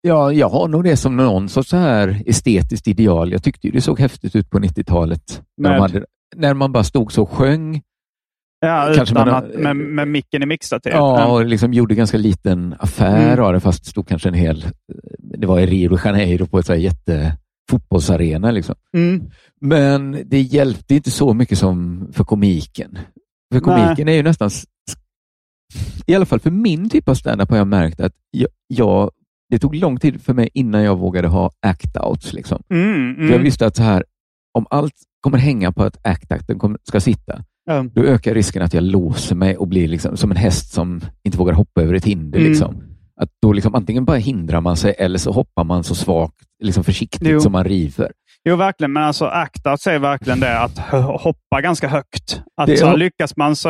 [0.00, 3.32] ja, jag har nog det som någon sorts så här estetiskt ideal.
[3.32, 5.42] Jag tyckte det såg häftigt ut på 90-talet.
[5.58, 6.04] När,
[6.36, 7.82] när man bara stod så och sjöng.
[8.60, 10.92] Ja, Kanske man, att, med, med micken i mixtativ.
[10.92, 13.44] Ja, och liksom gjorde ganska liten affär mm.
[13.44, 14.66] av det, fast det stod kanske en hel...
[15.18, 17.36] Det var i Rio de Janeiro på ett så här jätte
[17.70, 18.50] fotbollsarena.
[18.50, 18.74] Liksom.
[18.96, 19.30] Mm.
[19.60, 22.98] Men det hjälpte inte så mycket som för komiken.
[23.52, 24.14] För komiken Nej.
[24.14, 24.50] är ju nästan...
[26.06, 29.10] I alla fall för min typ av standup har jag märkt att jag, jag,
[29.50, 32.34] det tog lång tid för mig innan jag vågade ha act-outs.
[32.34, 32.62] Liksom.
[32.70, 33.32] Mm, mm.
[33.32, 34.04] jag visste att så här,
[34.58, 37.90] om allt kommer hänga på att act-outen ska sitta, mm.
[37.94, 41.38] då ökar risken att jag låser mig och blir liksom som en häst som inte
[41.38, 42.38] vågar hoppa över ett hinder.
[42.38, 42.50] Mm.
[42.50, 42.82] Liksom.
[43.20, 46.84] Att då liksom, antingen bara hindrar man sig eller så hoppar man så svagt, liksom
[46.84, 47.40] försiktigt jo.
[47.40, 48.12] som man river.
[48.44, 48.92] Jo, verkligen.
[48.92, 50.78] Men alltså act-out är verkligen det att
[51.20, 52.42] hoppa ganska högt.
[52.56, 53.68] Att det, så lyckas man så,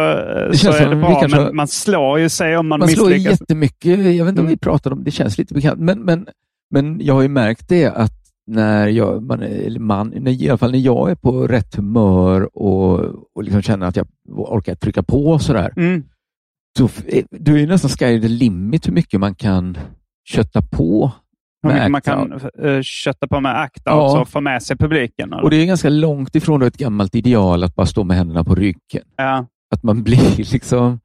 [0.55, 3.11] så är det bra, kanske, men man slår ju sig om man, man misslyckas.
[3.11, 3.99] Man slår jättemycket.
[3.99, 4.59] Jag vet inte om vi mm.
[4.59, 5.81] pratar om det, känns lite bekant.
[5.81, 6.27] Men, men,
[6.71, 8.13] men jag har ju märkt det att
[8.47, 12.59] när jag, man, eller man, när, i alla fall när jag är på rätt humör
[12.59, 13.01] och,
[13.35, 16.05] och liksom känner att jag orkar trycka på sådär, mm.
[16.79, 16.89] så
[17.31, 19.79] då är det nästan sky the limit hur mycket man kan
[20.25, 21.13] kötta på
[21.65, 24.21] hur mycket man kan uh, kötta på med act ja.
[24.21, 25.33] och få med sig publiken.
[25.33, 25.43] Eller?
[25.43, 28.55] Och Det är ganska långt ifrån ett gammalt ideal att bara stå med händerna på
[28.55, 29.05] ryggen.
[29.17, 29.47] Ja.
[29.75, 31.01] Att man blir liksom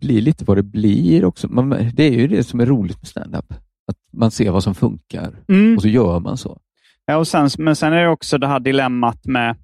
[0.00, 1.48] blir lite vad det blir också.
[1.48, 3.52] Man, det är ju det som är roligt med standup.
[3.86, 5.76] Att man ser vad som funkar mm.
[5.76, 6.58] och så gör man så.
[7.06, 9.56] Ja, och sen, men sen är det också det här dilemmat med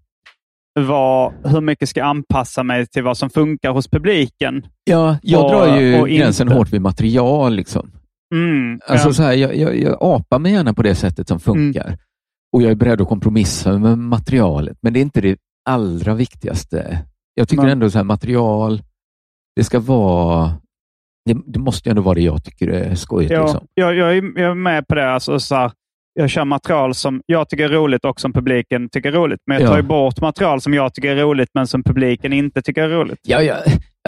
[0.80, 4.66] vad, hur mycket ska jag anpassa mig till vad som funkar hos publiken?
[4.84, 6.58] Ja, jag och, drar ju gränsen inte.
[6.58, 7.54] hårt vid material.
[7.54, 7.90] Liksom.
[8.34, 9.12] Mm, alltså, ja.
[9.12, 11.86] så här, jag, jag, jag apar mig gärna på det sättet som funkar.
[11.86, 11.98] Mm.
[12.52, 15.36] Och jag är beredd att kompromissa med materialet, men det är inte det
[15.68, 17.04] allra viktigaste.
[17.34, 17.72] Jag tycker men.
[17.72, 18.82] ändå så här, material,
[19.56, 20.54] det ska vara
[21.24, 23.32] det, det, måste ändå vara det jag tycker är skojigt.
[23.32, 23.66] Ja, liksom.
[23.74, 25.10] jag, jag, är, jag är med på det.
[25.10, 25.72] Alltså, så här,
[26.14, 29.40] jag kör material som jag tycker är roligt och som publiken tycker är roligt.
[29.46, 29.82] Men jag tar ja.
[29.82, 33.18] bort material som jag tycker är roligt men som publiken inte tycker är roligt.
[33.22, 33.56] Ja, ja.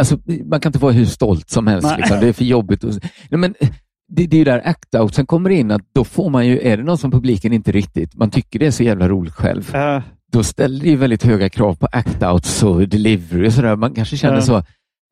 [0.01, 1.97] Alltså, man kan inte vara hur stolt som helst.
[1.97, 2.21] Liksom.
[2.21, 2.85] Det är för jobbigt.
[2.85, 2.91] Och...
[3.31, 3.55] Nej, men,
[4.09, 7.01] det, det är där act-outsen kommer in, att då får man ju, är det något
[7.01, 10.01] som publiken inte riktigt, man tycker det är så jävla roligt själv, uh.
[10.33, 13.77] då ställer det ju väldigt höga krav på act-outs och delivery och sådär.
[13.77, 14.43] Man kanske känner uh.
[14.43, 14.63] så,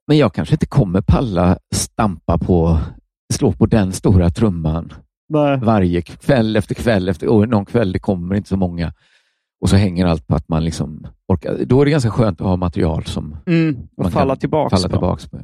[0.07, 2.79] men jag kanske inte kommer palla stampa på,
[3.35, 4.93] slå på den stora trumman
[5.29, 5.59] Nej.
[5.63, 8.93] varje kväll efter kväll efter och någon kväll det kommer inte så många
[9.61, 11.65] och så hänger allt på att man liksom orkar.
[11.65, 14.89] Då är det ganska skönt att ha material som mm, man falla kan tillbaka falla
[14.89, 15.41] tillbaks på.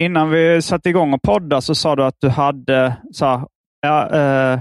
[0.00, 3.46] Innan vi satte igång och podda så sa du att du hade så här,
[3.80, 4.60] ja, eh,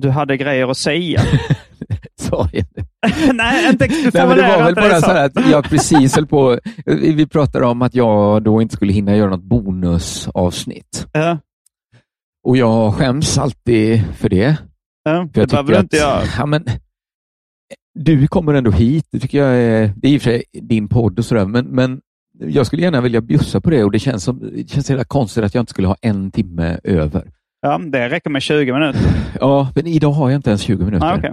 [0.00, 1.20] du hade grejer att säga.
[2.20, 2.64] Sa jag?
[3.34, 6.58] Nej, inte, Nej, men det var väl bara så här att jag precis höll på.
[6.86, 11.06] Vi pratade om att jag då inte skulle hinna göra något bonusavsnitt.
[11.12, 11.38] Ja.
[12.46, 14.56] Och jag skäms alltid för det.
[15.04, 16.22] Ja, för det behöver du inte göra.
[16.38, 16.64] Ja, men,
[17.94, 19.06] du kommer ändå hit.
[19.10, 21.66] Det tycker jag är, det är i och för sig din podd och sådär, men,
[21.66, 22.00] men
[22.38, 25.44] jag skulle gärna vilja bjussa på det och det känns, som, det känns hela konstigt
[25.44, 27.30] att jag inte skulle ha en timme över.
[27.60, 29.00] Ja, det räcker med 20 minuter.
[29.40, 31.06] Ja, men idag har jag inte ens 20 minuter.
[31.06, 31.32] Ah, okay.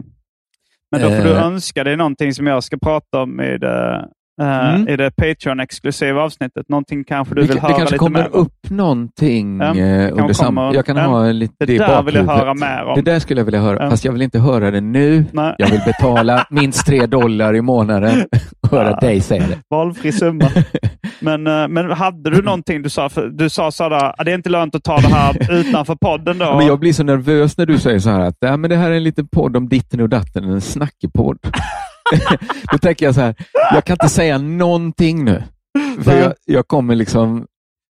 [0.91, 1.45] Men då får du eh.
[1.45, 4.07] önska dig någonting som jag ska prata om i det,
[4.41, 4.87] uh, mm.
[4.87, 6.69] i det Patreon-exklusiva avsnittet.
[6.69, 10.11] Någonting kanske du det, vill höra lite mer Det kanske kommer upp någonting ja, uh,
[10.11, 10.73] under samma...
[10.73, 12.95] Jag kan ja, ha lite det, det där vill jag höra mer om.
[12.95, 13.89] Det där skulle jag vilja höra, ja.
[13.89, 15.25] fast jag vill inte höra det nu.
[15.31, 15.55] Nej.
[15.57, 18.25] Jag vill betala minst tre dollar i månaden
[18.61, 18.99] och höra ja.
[18.99, 19.57] dig säga det.
[19.69, 20.49] Valfri summa.
[21.19, 23.09] Men, uh, men hade du någonting du sa?
[23.09, 26.57] För du sa sådär, det är inte lönt att ta det här utanför podden då?
[26.57, 28.95] Men jag blir så nervös när du säger så här att men det här är
[28.95, 31.37] en liten podd om ditten och datten, en snackepodd.
[32.71, 33.35] Då tänker jag så här,
[33.73, 35.43] jag kan inte säga någonting nu.
[36.03, 37.45] För jag, jag kommer liksom...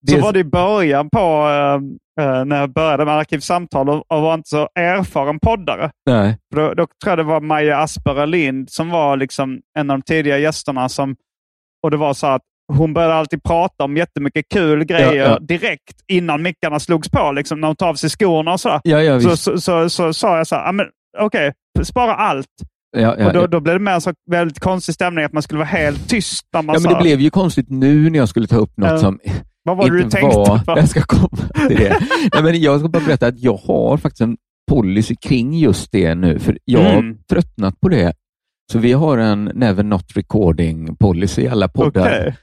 [0.09, 1.47] Så var det i början på
[2.21, 5.91] uh, när jag började med Arkivsamtal och, och var inte så erfaren poddare.
[6.05, 6.37] Nej.
[6.55, 10.01] Då, då tror jag det var Maja Asperger Lind som var liksom en av de
[10.01, 10.89] tidiga gästerna.
[10.89, 11.15] Som,
[11.83, 12.41] och det var så att
[12.73, 15.39] hon började alltid prata om jättemycket kul grejer ja, ja.
[15.39, 17.31] direkt innan mickarna slogs på.
[17.31, 18.79] Liksom, när hon tog av sig skorna och så.
[18.83, 22.47] Ja, ja, så, så, så, så, sa jag så här, okej, okay, spara allt.
[22.97, 25.57] Ja, ja, och då, då blev det mer så väldigt konstig stämning, att man skulle
[25.57, 26.47] vara helt tyst.
[26.53, 28.91] När man ja, men det blev ju konstigt nu när jag skulle ta upp något
[28.91, 29.19] uh, som
[29.63, 30.57] vad var det du tänkte var...
[30.57, 30.63] På?
[30.77, 31.99] Jag ska komma till det.
[32.33, 34.37] Nej, men jag ska bara berätta att jag har faktiskt en
[34.71, 37.17] policy kring just det nu, för jag har mm.
[37.29, 38.13] tröttnat på det.
[38.71, 42.01] Så vi har en never not recording policy i alla poddar.
[42.01, 42.33] Okay.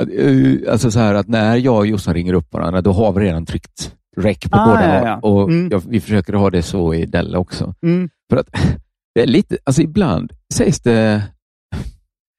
[0.00, 3.20] Eh, alltså så här att när jag och Jossan ringer upp varandra, då har vi
[3.24, 4.98] redan tryckt rec på ah, båda.
[4.98, 5.16] Ja, ja.
[5.28, 5.68] Och mm.
[5.70, 7.74] jag, vi försöker ha det så i Della också.
[7.82, 8.08] Mm.
[8.30, 8.48] För att
[9.14, 11.22] det är lite, alltså ibland sägs det,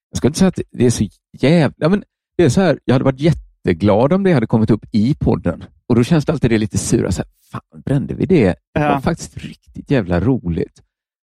[0.10, 1.07] jag ska inte säga att det är så
[1.39, 2.03] jävla, men
[2.38, 5.63] det är så här, jag hade varit jätteglad om det hade kommit upp i podden
[5.88, 8.55] och då känns det alltid det lite sura, så här, fan brände vi det?
[8.73, 10.81] Det var faktiskt riktigt jävla roligt.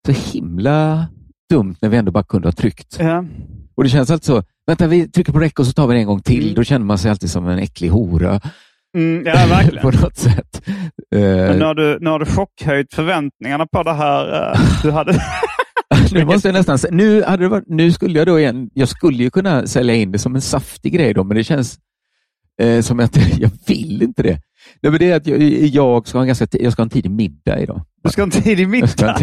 [0.07, 1.07] Så himla
[1.49, 2.97] dumt när vi ändå bara kunde ha tryckt.
[2.99, 3.25] Ja.
[3.75, 5.99] Och det känns alltid så, vänta vi trycker på räck och så tar vi det
[5.99, 6.43] en gång till.
[6.43, 6.55] Mm.
[6.55, 8.41] Då känner man sig alltid som en äcklig hora.
[8.95, 9.81] Mm, ja, verkligen.
[9.91, 10.61] på något sätt.
[11.11, 14.51] Men nu har, du, nu har du chockhöjt förväntningarna på det här.
[14.51, 15.21] Uh, du hade...
[16.11, 19.23] nu måste jag nästan nu, hade det varit, nu skulle jag då igen, jag skulle
[19.23, 21.79] ju kunna sälja in det som en saftig grej då, men det känns
[22.61, 24.39] eh, som att jag vill inte det.
[24.81, 26.89] Nej, men det är att jag, jag, ska ha en ganska, jag ska ha en
[26.89, 27.81] tidig middag idag.
[28.03, 29.19] Du ska ha en tidig middag?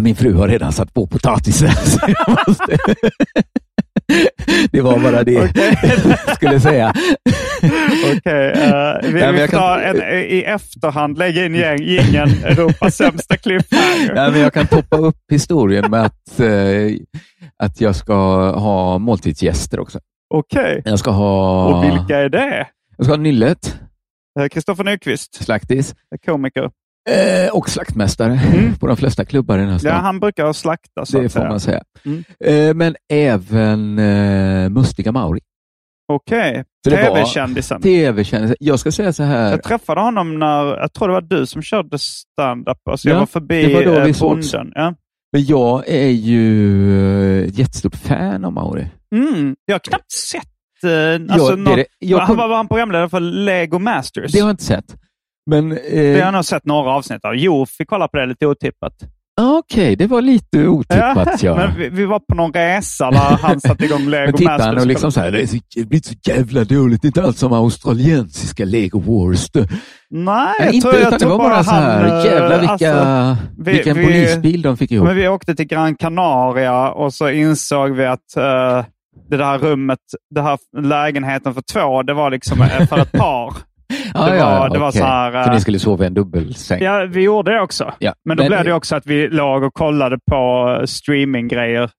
[0.00, 1.70] Min fru har redan satt på potatisen.
[4.72, 5.74] Det var bara det okay.
[6.26, 6.92] jag skulle säga.
[7.62, 9.80] Okej, okay, uh, eh, vi, ja, vi kan...
[9.80, 14.14] en, i efterhand lägga in gängen Europas sämsta cliffhanger.
[14.16, 16.96] Ja, men jag kan toppa upp historien med att, uh,
[17.58, 18.14] att jag ska
[18.50, 20.00] ha måltidsgäster också.
[20.34, 20.78] Okej.
[20.78, 20.82] Okay.
[20.84, 21.64] Jag ska ha...
[21.66, 22.66] Och vilka är det?
[22.96, 23.80] Jag ska ha Nyllet.
[24.40, 25.44] Eh, Kristoffer Nyqvist.
[25.44, 25.94] Slaktis.
[26.26, 26.70] Komiker.
[27.10, 28.74] Eh, och slaktmästare mm.
[28.74, 29.96] på de flesta klubbar i den här staden.
[29.96, 31.06] Ja, han brukar slakta.
[31.06, 31.82] Så det får man säga.
[32.04, 32.24] Mm.
[32.40, 35.40] Eh, men även eh, Mustiga Mauri.
[36.12, 37.04] Okej, okay.
[37.04, 37.82] tv-kändisen.
[37.82, 38.56] TV-kändisen.
[38.60, 39.50] Jag ska säga så här.
[39.50, 42.88] Jag träffade honom när, jag tror det var du som körde stand-up.
[42.90, 44.72] Alltså ja, jag var förbi det var då vi eh, bonden.
[44.74, 44.94] Ja.
[45.32, 48.86] Men jag är ju ett jättestort fan av Mauri.
[49.14, 49.56] Mm.
[49.64, 50.42] Jag har knappt sett
[50.84, 52.38] eh, alltså, ja, något, det, jag kom...
[52.38, 54.32] Han var han programledare för Lego Masters?
[54.32, 54.96] Det har jag inte sett.
[55.50, 55.78] Men, eh...
[55.88, 57.36] Det har jag nog sett några avsnitt av.
[57.36, 58.92] Jo, fick kolla på det lite otippat.
[59.40, 61.28] Okej, okay, det var lite otippat.
[61.42, 61.56] Ja.
[61.56, 64.78] Men vi, vi, var på någon resa där han satte igång Lego Men tittade han
[64.78, 67.02] och liksom så här, det är blivit så jävla dåligt.
[67.02, 69.50] Det är inte alls som australiensiska Lego Wars.
[70.10, 73.46] Nej, jag inte, tror, jag utan det var bara så här, han, jävlar vilka, alltså,
[73.58, 75.06] vi, vilken vi, polisbil de fick ihop.
[75.06, 78.84] Men vi åkte till Gran Canaria och så insåg vi att uh,
[79.30, 79.98] det där rummet,
[80.34, 83.54] den här lägenheten för två, det var liksom för ett par.
[84.14, 86.82] Ah, det var, ja, det var så här, så ni skulle sova i en dubbelsäng?
[86.82, 87.92] Ja, vi gjorde det också.
[87.98, 91.90] Ja, men då men, blev det också att vi låg och kollade på streaminggrejer.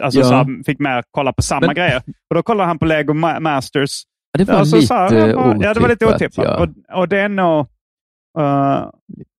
[0.00, 0.24] Alltså ja.
[0.24, 2.02] så fick med kolla på samma men, grejer.
[2.30, 4.02] Och då kollade han på Lego Masters.
[4.38, 5.62] Det var alltså, lite här, otippat.
[5.62, 6.44] Ja, det var lite otippat.
[6.44, 6.56] Ja.
[6.56, 7.66] Och, och det är nog...
[8.38, 8.90] Uh,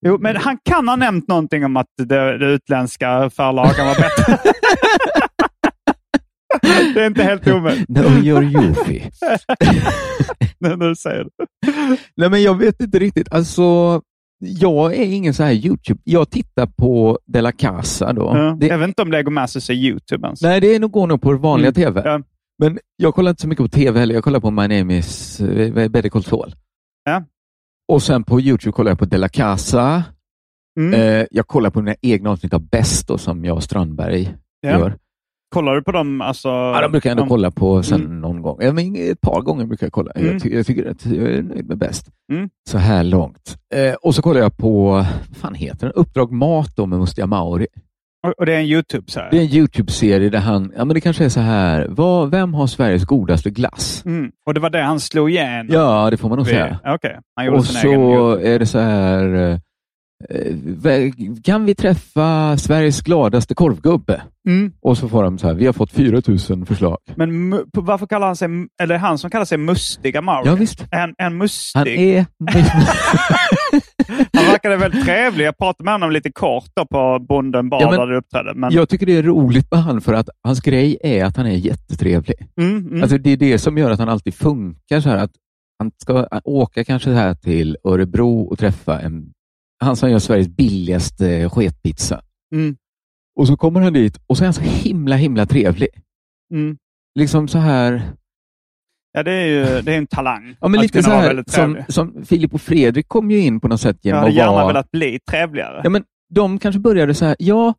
[0.07, 4.39] jo, men han kan ha nämnt någonting om att det, det utländska förlagen var bättre.
[6.63, 7.89] det är inte helt omöjligt.
[7.89, 9.11] No, you're Yuffie.
[10.59, 11.47] när du säger det.
[12.17, 13.33] Nej, men jag vet inte riktigt.
[13.33, 14.01] Alltså,
[14.39, 16.01] jag är ingen så här YouTube.
[16.05, 18.13] Jag tittar på De La Casa.
[18.13, 18.23] Då.
[18.23, 18.57] Ja.
[18.61, 18.67] Det...
[18.67, 20.43] Jag vet inte om Lego Masters är YouTube ens.
[20.43, 21.75] Nej, det är nog, går nog på vanliga mm.
[21.75, 22.03] tv.
[22.05, 22.21] Ja.
[22.59, 24.15] Men jag kollar inte så mycket på tv heller.
[24.15, 26.55] Jag kollar på My Name is uh, Better Call Saul.
[27.05, 27.25] Ja.
[27.89, 30.05] Och sen på YouTube kollar jag på De La Casa.
[30.81, 31.01] Mm.
[31.01, 34.71] Eh, jag kollar på mina egna avsnitt av Bäst som jag och Strandberg ja.
[34.71, 34.97] gör.
[35.55, 36.21] Kollar du på dem?
[36.21, 37.29] Alltså, ja, de brukar jag ändå om...
[37.29, 38.21] kolla på sen mm.
[38.21, 38.59] någon gång.
[38.61, 40.13] Ja, men ett par gånger brukar jag kolla.
[40.15, 40.33] Mm.
[40.33, 42.09] Jag, ty jag, tycker att jag är nöjd med Bäst.
[42.33, 42.49] Mm.
[42.71, 43.57] Så här långt.
[43.75, 45.93] Eh, och så kollar jag på, vad fan heter den?
[45.93, 47.67] Uppdrag Mat då med Mustiga Mauri.
[48.39, 49.31] Och det är en YouTube så här.
[49.31, 52.55] Det är en YouTube-serie där han, ja men det kanske är så här, vad, vem
[52.55, 54.03] har Sveriges godaste glass?
[54.07, 54.31] Mm.
[54.47, 55.67] Och det var det han slog igenom?
[55.71, 56.79] Ja, det får man nog säga.
[56.95, 57.49] Okay.
[57.49, 59.59] Och så är det så här, Eh,
[61.45, 64.23] kan vi träffa Sveriges gladaste korvgubbe?
[64.49, 64.73] Mm.
[64.81, 66.99] Och så får de så här, vi har fått 4000 förslag.
[67.17, 68.49] Men varför kallar han sig,
[68.83, 70.49] eller han som kallar sig Mustiga Mauri?
[70.49, 70.87] Ja, visst.
[70.91, 71.79] En, en mustig?
[71.79, 72.27] Han är
[74.33, 75.45] Han verkade väldigt trevlig.
[75.45, 78.55] Jag pratade med honom lite kort på Bonden bar ja, där du uppträdde.
[78.55, 78.73] Men...
[78.73, 81.57] Jag tycker det är roligt med honom för att hans grej är att han är
[81.57, 82.37] jättetrevlig.
[82.61, 83.03] Mm, mm.
[83.03, 85.17] Alltså det är det som gör att han alltid funkar så här.
[85.17, 85.33] Att
[85.79, 89.33] han ska åka kanske här till Örebro och träffa en
[89.85, 92.21] han som gör Sveriges billigaste sketpizza.
[92.55, 92.77] Mm.
[93.41, 95.89] Och så kommer han dit och så är han så himla, himla trevlig.
[96.55, 96.77] Mm.
[97.19, 98.03] Liksom så här...
[99.13, 100.57] Ja, det är ju det är en talang.
[100.61, 103.81] Ja, men lite så här som, som Filip och Fredrik kom ju in på något
[103.81, 104.67] sätt genom Jag hade gärna vara...
[104.67, 105.81] velat bli trevligare.
[105.85, 107.75] Ja, men de kanske började så här, ja,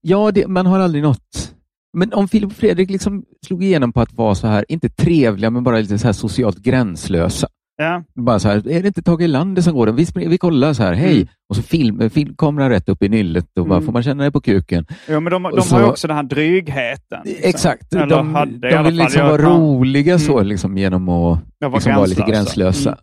[0.00, 1.54] ja det, man har aldrig nått...
[1.96, 5.50] Men om Filip och Fredrik liksom slog igenom på att vara så här, inte trevliga,
[5.50, 7.48] men bara lite så här socialt gränslösa.
[7.76, 8.04] Ja.
[8.14, 9.86] Bara så här, är det inte Tage Erlander som går?
[9.86, 11.28] Vi, vi kollar så här, hej, mm.
[11.48, 13.86] och så film, film, kameran rätt upp i nyllet och bara mm.
[13.86, 14.86] får man känna det på kuken.
[15.08, 17.20] Ja, men de, de så, har ju också den här drygheten.
[17.24, 17.48] Liksom.
[17.48, 19.60] Exakt, Eller de, hade, de vill liksom vara kan...
[19.60, 20.46] roliga så, mm.
[20.46, 21.38] liksom, genom att
[21.72, 22.90] liksom vara lite gränslösa.
[22.90, 23.00] Mm.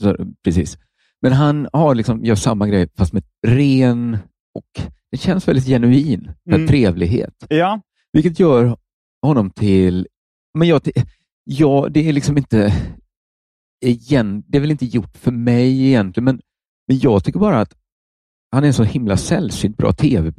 [0.00, 0.78] Så, precis.
[1.22, 4.18] Men han har liksom, gör samma grej fast med ren
[4.54, 6.66] och det känns väldigt genuin, mm.
[6.66, 7.34] trevlighet.
[7.48, 7.80] Ja.
[8.12, 8.76] Vilket gör
[9.22, 10.06] honom till,
[10.58, 10.80] men jag,
[11.44, 12.72] ja, det är liksom inte
[13.80, 16.40] igen, det är väl inte gjort för mig egentligen, men,
[16.88, 17.74] men jag tycker bara att
[18.52, 20.32] han är en så himla sällsynt bra tv.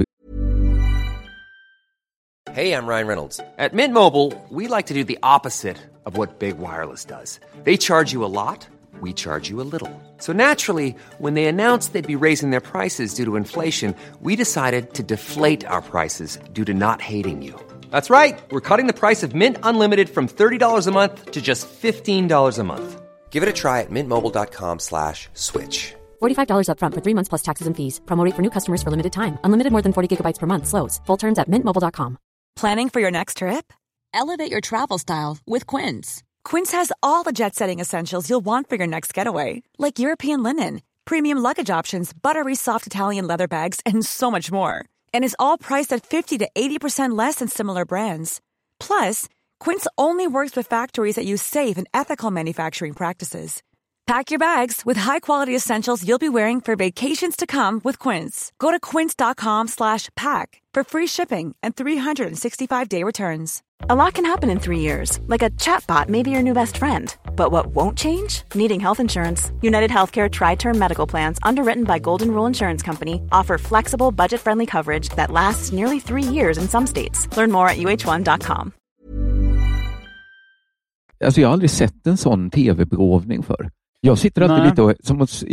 [2.54, 3.40] Hej, jag Ryan Reynolds.
[3.58, 7.40] At Mint Mobile, we like to do the opposite of what Big Wireless does.
[7.64, 8.68] They charge you a lot,
[9.00, 9.90] we charge you a little.
[10.18, 14.94] So naturally, when they announced they'd be raising their prices due to inflation, we decided
[14.96, 17.54] to deflate our prices due to not hating you.
[17.90, 18.38] That's right.
[18.52, 22.64] We're cutting the price of Mint Unlimited from $30 a month to just $15 a
[22.64, 23.01] month.
[23.32, 25.96] Give it a try at mintmobile.com slash switch.
[26.22, 28.02] $45 upfront for three months plus taxes and fees.
[28.06, 29.40] Promo for new customers for limited time.
[29.44, 30.68] Unlimited more than 40 gigabytes per month.
[30.68, 31.00] Slows.
[31.06, 32.18] Full terms at mintmobile.com.
[32.56, 33.74] Planning for your next trip?
[34.14, 36.24] Elevate your travel style with Quince.
[36.44, 39.64] Quince has all the jet setting essentials you'll want for your next getaway.
[39.78, 44.86] Like European linen, premium luggage options, buttery soft Italian leather bags, and so much more.
[45.14, 48.42] And is all priced at 50 to 80% less than similar brands.
[48.80, 49.28] Plus,
[49.62, 53.62] Quince only works with factories that use safe and ethical manufacturing practices.
[54.08, 58.52] Pack your bags with high-quality essentials you'll be wearing for vacations to come with Quince.
[58.58, 63.62] Go to quince.com/pack for free shipping and 365-day returns.
[63.88, 65.20] A lot can happen in 3 years.
[65.28, 67.16] Like a chatbot may be your new best friend.
[67.36, 68.42] But what won't change?
[68.56, 69.52] Needing health insurance.
[69.62, 75.10] United Healthcare tri-term medical plans underwritten by Golden Rule Insurance Company offer flexible, budget-friendly coverage
[75.10, 77.28] that lasts nearly 3 years in some states.
[77.38, 78.74] Learn more at uh1.com.
[81.24, 83.70] Alltså jag har aldrig sett en sån tv-begåvning för.
[84.02, 84.70] Jag sitter alltid Nej.
[84.70, 85.44] lite och, som att,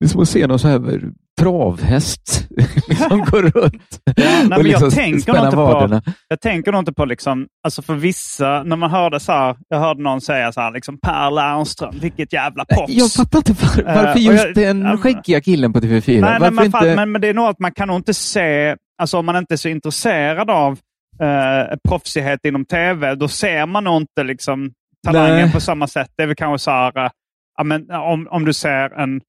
[0.00, 1.00] det är som att se någon så här
[1.40, 2.48] travhäst
[2.88, 6.92] liksom gå runt ja, nej, och liksom jag tänker inte På, jag tänker nog inte
[6.92, 10.60] på, liksom, alltså för vissa, när man hörde så här, jag hörde någon säga så
[10.60, 12.92] här, liksom, Per Lernström, vilket jävla proffs.
[12.92, 16.20] Jag fattar inte var, eh, varför uh, just jag, den skäggiga killen på TV4.
[16.20, 16.94] Nej, nej, inte...
[16.96, 19.54] men, men det är nog att man kan nog inte se, alltså om man inte
[19.54, 24.72] är så intresserad av uh, proffsighet inom tv, då ser man nog inte liksom
[25.04, 25.52] talangen Nej.
[25.52, 26.10] på samma sätt.
[26.16, 29.20] Det är väl kanske så här, äh, men, om, om du ser en,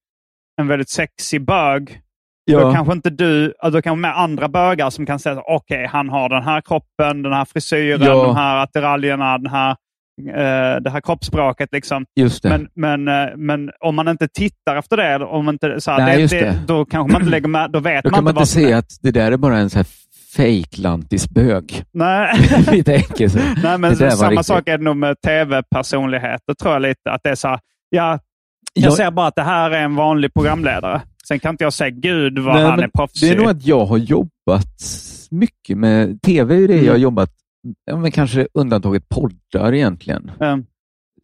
[0.60, 2.00] en väldigt sexig bög,
[2.44, 2.60] ja.
[2.60, 6.08] då kanske inte du, då kanske med andra bögar som kan säga okej, okay, han
[6.08, 8.24] har den här kroppen, den här frisyren, ja.
[8.24, 11.68] de här attiraljerna, den här, uh, det här kroppsspråket.
[11.72, 12.04] Liksom.
[12.42, 16.26] Men, men, uh, men om man inte tittar efter det, om inte, så här, Nej,
[16.26, 16.60] det, det.
[16.66, 18.98] då kanske man inte lägger med, då vet då man inte man inte se att
[19.02, 19.78] det där är bara en så
[20.38, 21.84] här fake-lantisbög.
[21.92, 22.34] Nej.
[22.72, 23.34] lite enkelt.
[23.62, 24.46] Nej, men samma riktigt.
[24.46, 27.10] sak är det nog med tv-personligheter, tror jag lite.
[27.10, 28.18] Att det är så här, ja,
[28.74, 31.02] jag, jag ser bara att det här är en vanlig programledare.
[31.28, 33.30] Sen kan inte jag säga gud vad Nej, han är proffsig.
[33.30, 34.82] Det är nog att jag har jobbat
[35.30, 36.54] mycket med tv.
[36.54, 36.86] är det mm.
[36.86, 37.30] jag har jobbat
[37.84, 40.30] ja, men kanske undantaget poddar egentligen.
[40.40, 40.64] Mm.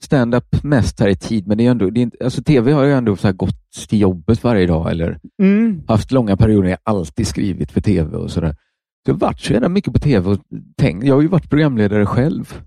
[0.01, 2.85] Stand-up mest här i tid, men det är ändå, det är inte, alltså tv har
[2.85, 5.83] ju ändå så gått till jobbet varje dag eller Mm.
[5.89, 8.57] haft långa perioder när jag alltid skrivit för tv och sådär.
[9.05, 10.39] Jag har varit så jävla mycket på tv och
[10.77, 12.59] tänkt, jag har ju varit programledare själv.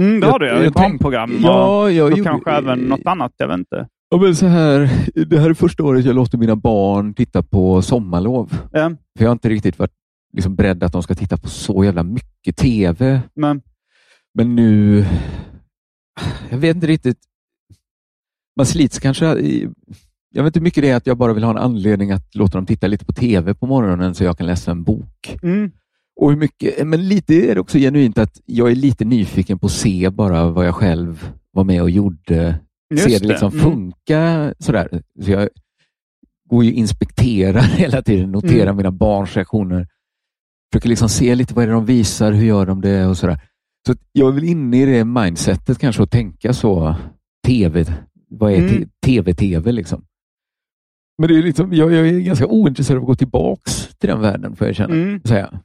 [0.00, 3.06] Mm, det har du Jag- jag barnprogram och, Ja, jag och gjorde- kanske även något
[3.06, 3.32] annat.
[3.36, 3.88] Jag vet inte.
[4.10, 4.90] Ja, men så här,
[5.26, 8.58] det här är första året jag låter mina barn titta på sommarlov.
[8.72, 9.92] Ja, För jag har inte riktigt varit
[10.32, 13.20] liksom beredd att de ska titta på så jävla mycket tv.
[13.34, 13.62] men,
[14.34, 15.04] Men nu,
[16.50, 17.18] jag vet inte riktigt.
[18.56, 19.26] Man slits kanske.
[20.38, 22.34] Jag vet inte hur mycket det är att jag bara vill ha en anledning att
[22.34, 25.36] låta dem titta lite på tv på morgonen så jag kan läsa en bok.
[25.42, 25.70] mm,
[26.20, 29.66] Och hur mycket, men lite är det också genuint att jag är lite nyfiken på
[29.66, 32.58] att se bara vad jag själv var med och gjorde.
[32.94, 33.28] Just se det det.
[33.28, 33.60] liksom Mm.
[33.64, 35.02] funka sådär.
[35.24, 35.48] Så jag
[36.50, 38.76] går ju och inspekterar hela tiden, noterar Mm.
[38.76, 39.86] mina barns reaktioner.
[40.72, 43.40] Försöker liksom se lite vad är det de visar, hur gör de det och sådär.
[43.86, 46.94] Så jag är väl inne i det mindsetet kanske att tänka så.
[47.46, 47.84] TV,
[48.30, 48.88] vad är Mm.
[49.06, 50.04] tv-tv liksom?
[51.18, 54.20] Men det är liksom, jag, jag är ganska ointresserad av att gå tillbaks till den
[54.20, 54.94] världen får jag känna.
[54.94, 55.20] mm.
[55.24, 55.60] Säga.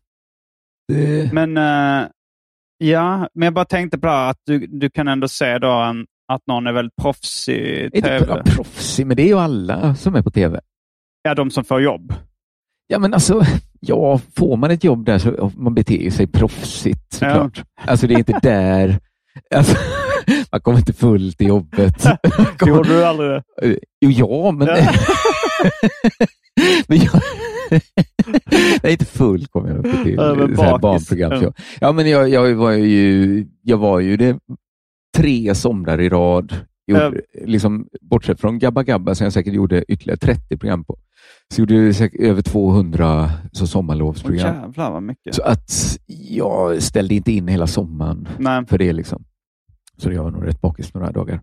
[0.87, 2.07] Det, Men eh,
[2.77, 6.41] ja, men jag bara tänkte på att du, du kan ändå se då en, att
[6.47, 8.25] någon är väldigt proffsig i tv.
[8.27, 10.59] bara proffsig, men det är ju alla som är på tv.
[11.21, 12.13] Ja, de som får jobb.
[12.87, 13.41] Ja, men alltså,
[13.79, 17.63] ja, får man ett jobb där så man beter sig proffsigt såklart.
[17.87, 18.99] Alltså det är inte där.
[19.55, 19.77] Alltså,
[20.51, 22.05] man kommer inte full till jobbet.
[22.65, 23.43] Gjorde du aldrig det?
[24.01, 24.67] Jo, ja, men...
[24.67, 24.75] Ja.
[26.87, 27.21] men jag...
[28.83, 30.15] Nej, inte full kommer jag inte till.
[30.15, 31.51] Ja, men barnprogram.
[31.81, 31.91] Ja.
[31.91, 34.39] Men jag, jag, var ju, jag var ju det
[35.17, 36.55] tre somrar i rad.
[36.87, 40.97] Gjorde, liksom, bortsett från Gabba Gabba som jag säkert gjorde ytterligare 30 program på.
[41.53, 44.55] Så gjorde jag säkert över 200 så sommarlovsprogram.
[44.55, 45.35] jävlar vad mycket.
[45.35, 48.65] Så att jag ställde inte in hela sommaren Nej.
[48.65, 48.93] för det.
[48.93, 49.23] liksom.
[49.97, 51.41] Så jag var nog rätt bakis några dagar.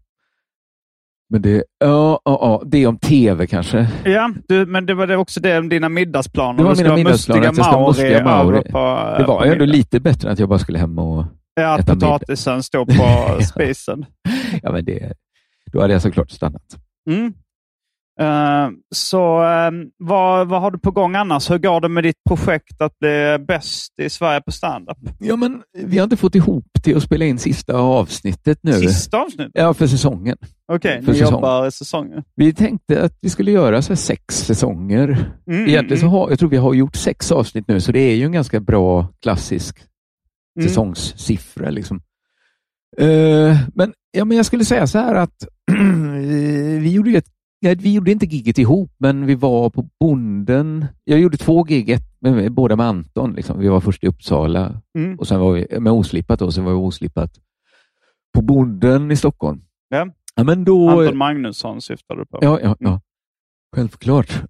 [1.32, 3.88] Men det, ja, ja, ja, det är om tv kanske.
[4.04, 6.58] Ja, du, men det var det också det om dina middagsplaner.
[6.58, 10.00] Det var mina middagsplaner, att jag ska mustiga över På, Det var ju ändå lite
[10.00, 11.24] bättre än att jag bara skulle hem och...
[11.54, 12.06] Ja, äta middag.
[12.08, 14.06] potatisen står på spisen.
[14.62, 15.12] Ja, men det,
[15.72, 16.76] då hade jag såklart stannat.
[17.10, 17.32] Mm.
[18.20, 21.50] Eh, så eh, vad, vad har du på gång annars?
[21.50, 24.98] Hur går det med ditt projekt att bli bäst i Sverige på standup?
[25.18, 28.72] Ja, men vi har inte fått ihop till att spela in sista avsnittet nu.
[28.72, 29.52] Sista avsnittet?
[29.54, 30.36] Ja, för säsongen.
[30.72, 31.34] Okej, för ni säsong.
[31.34, 32.22] jobbar i säsongen.
[32.34, 35.32] Vi tänkte att vi skulle göra så sex säsonger.
[35.50, 38.00] Mm, Egentligen så mm, har, jag tror vi har gjort sex avsnitt nu, så det
[38.00, 39.78] är ju en ganska bra klassisk
[40.58, 40.68] mm.
[40.68, 41.70] säsongssiffra.
[41.70, 42.00] Liksom.
[42.98, 45.46] Eh, men, ja, men jag skulle säga så här att
[46.80, 47.30] vi gjorde ju ett
[47.62, 50.86] Nej, vi gjorde inte giget ihop, men vi var på Bonden.
[51.04, 53.32] Jag gjorde två gig, ett med, båda med Anton.
[53.32, 53.58] Liksom.
[53.58, 55.18] Vi var först i Uppsala Mm.
[55.18, 57.30] och sen var vi med Oslippat och sen var vi oslipat
[58.34, 59.62] på Bonden i Stockholm.
[59.88, 60.08] Ja.
[60.34, 62.38] Ja, men då, Anton Magnusson syftar du på.
[62.40, 63.00] Ja, ja, ja.
[63.76, 64.42] Självklart.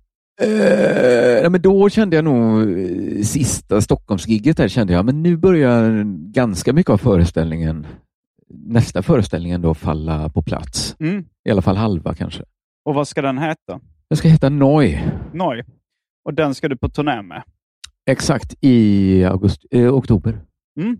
[0.42, 6.04] Eh, men då kände jag nog eh, sista Stockholmsgigget där kände jag, men nu börjar
[6.32, 7.86] ganska mycket av föreställningen,
[8.48, 10.96] nästa föreställningen då falla på plats.
[11.00, 11.24] Mm.
[11.44, 12.44] I alla fall halva kanske.
[12.84, 13.80] Och vad ska den heta?
[14.10, 15.00] Den ska heta Noi.
[15.34, 15.62] Noi.
[16.24, 17.42] Och den ska du på turné med?
[18.10, 20.40] Exakt i augusti, eh, oktober.
[20.80, 20.98] Mm.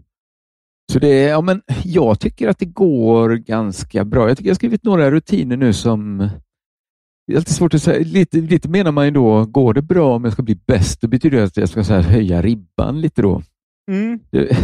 [0.92, 4.28] Så det, är- ja, men jag tycker att det går ganska bra.
[4.28, 6.18] Jag tycker jag har skrivit några rutiner nu som
[7.26, 8.04] det är alltid svårt att säga.
[8.06, 11.08] Lite, lite menar man ju då, går det bra om jag ska bli bäst, då
[11.08, 13.42] betyder det att jag ska så här, höja ribban lite då.
[13.90, 14.20] Mm.
[14.30, 14.56] Det,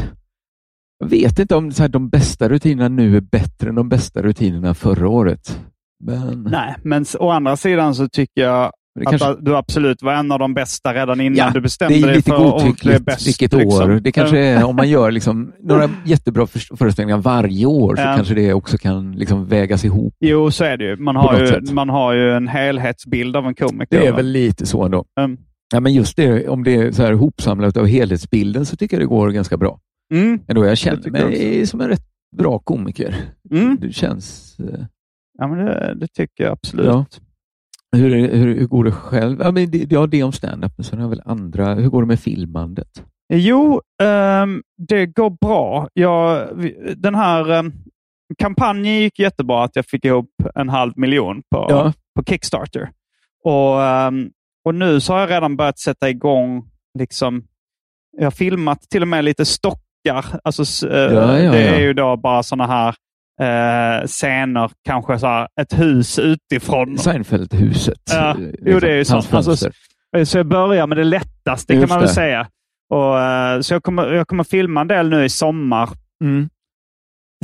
[0.99, 4.23] jag vet inte om så här, de bästa rutinerna nu är bättre än de bästa
[4.23, 5.61] rutinerna förra året.
[6.05, 10.13] Men, Nej, men å andra sidan så tycker jag det att kanske, du absolut var
[10.13, 13.27] en av de bästa redan innan Ja, du bestämde dig för godtyckligt bäst.
[13.27, 13.91] vilket liksom.
[13.91, 14.01] år.
[14.01, 18.15] Det kanske är, om man gör liksom några jättebra för- föreställningar varje år så Ja.
[18.17, 20.15] kanske det också kan liksom vägas ihop.
[20.21, 20.97] Jo, så är det ju.
[20.97, 21.73] Man har ju, sätt.
[21.73, 24.01] man har ju en helhetsbild av en komiker.
[24.01, 25.05] Det är väl lite så ändå.
[25.21, 25.37] Mm.
[25.75, 29.03] Ja, men just det, om det är så här hopsamlat av helhetsbilden så tycker jag
[29.03, 29.79] det går ganska bra.
[30.15, 30.41] Mm.
[30.49, 33.15] Ändå jag känner tycker jag mig som en rätt bra komiker.
[33.51, 33.77] Mm.
[33.81, 34.57] Det känns...
[35.39, 36.87] Ja, men det, det tycker jag absolut.
[36.87, 37.05] Ja.
[37.97, 39.41] Hur, hur, hur går det själv?
[39.41, 41.75] Ja, men det, ja, det om stand-up, men sen har jag väl andra.
[41.75, 43.05] Hur går det med filmandet?
[43.33, 45.89] Jo, ehm, det går bra.
[45.93, 46.49] Jag,
[46.97, 47.73] den här ehm,
[48.39, 51.93] kampanjen gick jättebra, att jag fick ihop en halv miljon på, Ja.
[52.19, 52.91] på Kickstarter.
[53.45, 54.31] Och, ehm,
[54.65, 56.65] och nu så har jag redan börjat sätta igång,
[56.99, 57.45] liksom,
[58.17, 60.25] jag har filmat till och med lite stockar.
[60.45, 62.95] Alltså, eh, Ja, ja, det är ju då bara sådana här
[63.41, 66.99] eh, scener, kanske så här, ett hus utifrån.
[66.99, 68.01] Seinfeld-huset.
[68.11, 69.35] Ja, eh, jo, det är ju hans sånt.
[69.49, 69.71] Alltså.
[70.25, 72.15] Så jag börjar med det lättaste kan Just man väl det.
[72.15, 72.47] säga.
[72.91, 75.89] Och, eh, så jag kommer, jag kommer filma en del nu i sommar.
[76.25, 76.49] Mm.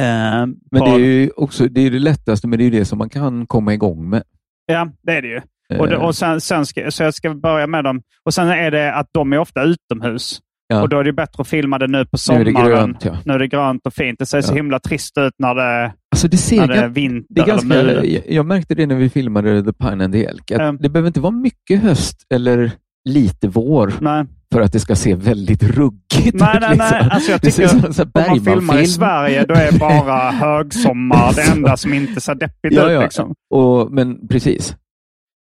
[0.00, 2.78] Eh, Men på- det är ju också det, är det lättaste, men det är ju
[2.78, 4.22] det som man kan komma igång med.
[4.66, 5.40] Ja, det är det ju.
[5.78, 8.02] Och, Eh, och sen, sen ska, så jag ska börja med dem.
[8.24, 10.40] Och sen är det att de är ofta utomhus.
[10.72, 10.82] Ja.
[10.82, 12.44] Och då är det bättre att filma det nu på Nu är sommaren.
[12.44, 13.16] det grönt, ja.
[13.24, 14.18] Nu är det grönt och fint.
[14.18, 14.56] Det ser så Ja.
[14.56, 17.82] himla trist ut när det, Alltså det ser när det är vinter det är ganska,
[18.04, 20.50] jag, jag märkte det när vi filmade The Pine and the Elk.
[20.50, 20.72] Ja.
[20.80, 22.70] Det behöver inte vara mycket höst eller
[23.08, 26.60] lite vår Nej, för att det ska se väldigt ruggigt nej, ut.
[26.60, 26.60] nej.
[26.60, 26.70] nej.
[26.70, 27.08] liksom.
[27.10, 28.86] Alltså jag Det ser tycker, en sån om man filmar i.
[28.86, 32.92] Sverige, då är bara högsommar det enda som inte ser deppigt Ja, ut.
[32.92, 33.02] ja.
[33.02, 33.34] Liksom.
[33.54, 34.76] Och, men precis.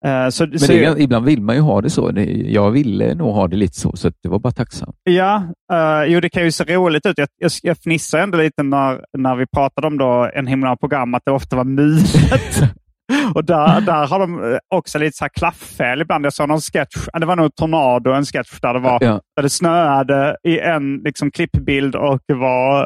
[0.07, 2.13] Eh, så, Men så, är- ibland vill man ju ha det så.
[2.45, 4.97] Jag ville nog ha det lite så, så det var bara tacksamt.
[5.05, 5.43] Ja,
[5.73, 7.19] uh, jo det kan ju se roligt ut.
[7.19, 11.15] Jag, jag, jag fnissade ändå lite när, när vi pratade om då en himla program
[11.15, 12.63] att det ofta var mulet.
[13.35, 16.25] Och där, där har de eh, också lite så här klafffel ibland.
[16.27, 19.21] Jag såg någon sketch, det var nog Tornado, en sketch där det, var, Ja.
[19.37, 22.85] där det snöade i en liksom, klippbild och det var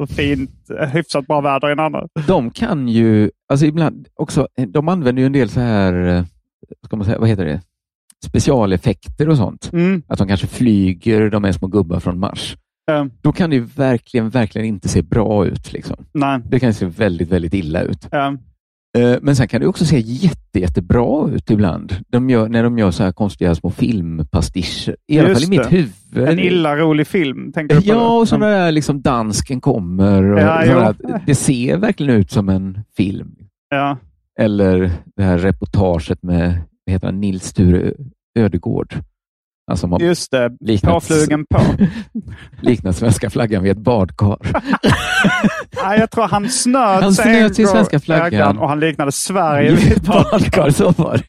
[0.00, 0.50] eh, fint,
[0.80, 2.08] eh, hyfsat bra väder i en annan.
[2.26, 6.24] De kan ju, alltså ibland också, de använder ju en del så här,
[6.86, 7.60] ska man säga, vad heter det,
[8.26, 9.70] specialeffekter och sånt.
[9.72, 10.02] Mm.
[10.06, 12.56] Att de kanske flyger, de är små gubbar från Mars.
[12.90, 15.72] Eh, Då kan det verkligen, verkligen inte se bra ut.
[15.72, 15.96] Liksom.
[16.12, 16.40] nej.
[16.50, 18.08] Det kan se väldigt, väldigt illa ut.
[18.12, 21.96] Eh, Men sen kan det också se jätte, jättebra ut ibland.
[22.08, 24.96] De gör, när de gör så här konstiga små filmpastischer.
[25.06, 25.68] I alla fall i mitt det.
[25.68, 26.28] huvud.
[26.28, 27.88] en illa rolig film, tänker du på?
[27.88, 30.22] Ja, och sådana där liksom dansken kommer.
[30.32, 31.08] Och Ja, sådana jo.
[31.08, 33.36] där- det ser verkligen ut som en film.
[33.70, 33.96] Ja.
[34.40, 36.58] Eller det här reportaget med
[36.90, 37.92] heter han, Nils Sture
[38.38, 38.94] Ödegård.
[39.70, 41.60] Alltså man Just det, liknat, påflugen på.
[42.60, 44.38] liknat svenska flaggan vid ett badkar.
[45.84, 48.58] Nej, jag tror han snöt Han en snöt till svenska flaggan.
[48.58, 51.24] och han liknade Sverige vid ett badkar, så var det.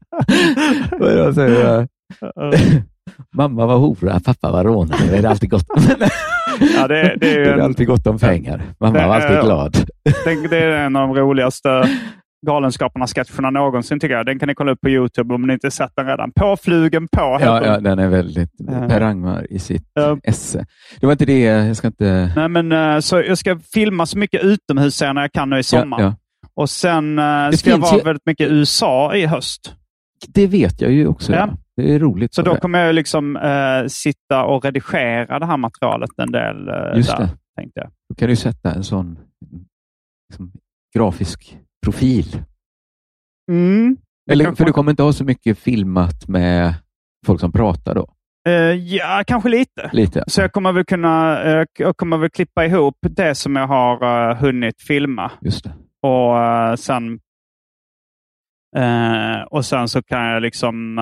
[3.35, 4.99] Mamma var hora, pappa var rånare.
[5.11, 5.65] Det är alltid gott.
[6.75, 8.61] Ja, det, det, är Det ju är en, alltid gott om pengar.
[8.79, 9.77] Mamma Det var alltid glad.
[10.25, 11.89] det, det är en av de roligaste
[12.45, 14.25] Galenskaparna-sketcherna någonsin tycker jag.
[14.25, 16.31] Den kan ni kolla upp på Youtube om ni inte sett den redan.
[16.31, 16.55] På
[17.39, 17.73] heter Ja, den.
[17.73, 18.87] ja, den är väldigt Ja.
[18.89, 20.17] Per Angmar i sitt Ja.
[20.23, 20.65] esse.
[20.99, 22.31] Det var inte det, jag ska inte...
[22.35, 25.99] Nej, men, eh, så jag ska filma så mycket utomhusscener jag kan nu i sommar.
[26.01, 26.15] Ja, ja.
[26.55, 29.75] Och sen Det ska jag vara ju- väldigt mycket i USA i höst.
[30.27, 31.31] Det vet jag ju också.
[31.31, 31.37] Ja.
[31.37, 31.57] Ja.
[31.83, 32.33] Det är roligt.
[32.33, 32.59] Så på då det.
[32.61, 37.29] kommer jag liksom eh, sitta och redigera det här materialet en del Just där, det.
[37.55, 37.89] tänkte jag.
[38.09, 39.19] Då kan du sätta en sån
[40.29, 40.51] liksom,
[40.95, 42.43] grafisk profil.
[43.51, 43.97] Mm.
[44.31, 46.73] Eller, för du kommer inte ha så mycket filmat med
[47.25, 48.15] folk som pratar då?
[48.47, 49.89] Eh, ja, kanske lite.
[49.93, 50.23] Lite?
[50.27, 54.29] Så jag kommer väl kunna eh, jag kommer väl klippa ihop det som jag har
[54.29, 55.31] eh, hunnit filma.
[55.41, 55.73] Just det.
[56.01, 57.19] Och eh, sen
[59.49, 60.99] och sen så kan jag liksom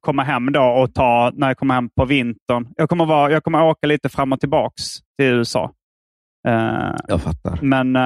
[0.00, 2.68] komma hem då och ta, när jag kommer hem på vintern.
[2.76, 4.82] Jag kommer, vara, jag kommer åka lite fram och tillbaks
[5.18, 5.72] till USA.
[7.08, 7.58] Jag fattar.
[7.62, 7.96] men,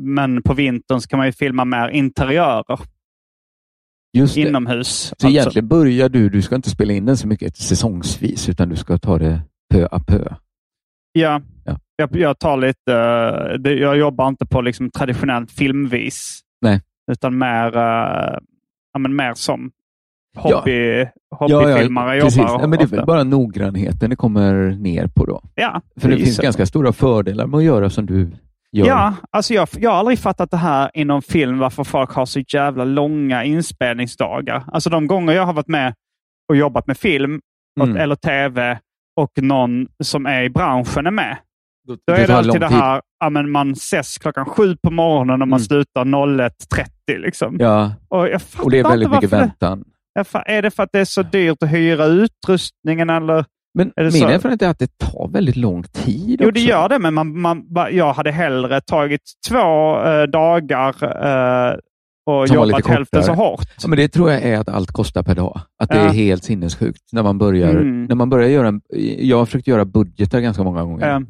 [0.00, 2.78] men på vintern kan man ju filma mer interiörer
[4.12, 4.40] Just det.
[4.40, 4.88] inomhus.
[4.88, 5.28] Så alltså.
[5.28, 8.98] egentligen börjar du, du ska inte spela in den så mycket säsongsvis, utan du ska
[8.98, 9.40] ta det
[9.74, 10.34] pö à pö.
[11.12, 11.78] Ja, Ja.
[11.96, 12.92] Jag, jag tar lite...
[12.94, 16.40] eh, det, jag jobbar inte på liksom traditionellt filmvis.
[16.60, 16.80] Nej.
[17.12, 18.38] Utan mer, uh,
[18.92, 19.70] ja, men mer som
[20.36, 22.38] hobby, Ja, hobbyfilmare precis.
[22.38, 22.60] jobbar.
[22.60, 23.06] Ja, men det är ofta.
[23.06, 25.42] bara noggrannheten det kommer ner på då.
[25.54, 28.30] ja, För det finns ganska stora fördelar med att göra som du
[28.76, 28.86] gör.
[28.86, 32.40] Ja, alltså jag, jag har aldrig fattat det här inom film, varför folk har så
[32.48, 34.64] jävla långa inspelningsdagar.
[34.72, 35.94] Alltså de gånger jag har varit med
[36.48, 37.40] och jobbat med film
[37.80, 37.96] och, Mm.
[37.96, 38.78] eller tv
[39.20, 41.36] och någon som är i branschen är med.
[42.06, 45.48] Då är det alltid det här, ja, men man ses klockan sju på morgonen och
[45.48, 45.64] man Mm.
[45.64, 47.18] slutar 01.30.
[47.18, 47.56] Liksom.
[47.60, 49.84] Ja, Och, jag fattar och det är väldigt inte mycket väntan.
[50.14, 53.44] Det, är det för att det är så dyrt att hyra utrustningen eller?
[53.76, 56.50] Men Är det min erfarenhet är att det tar väldigt lång tid Jo, också.
[56.50, 60.88] det gör det, men man, man, jag hade hellre tagit två eh, dagar
[61.70, 61.76] eh,
[62.26, 63.68] och Som jobbat hälften så hårt.
[63.82, 65.60] Ja, men det tror jag är att allt kostar per dag.
[65.82, 66.02] Att det Ja.
[66.02, 68.04] är helt sinnessjukt när man börjar, Mm.
[68.04, 68.80] när man börjar göra en,
[69.18, 71.10] Jag har försökt göra budgetar ganska många gånger.
[71.14, 71.20] Eh,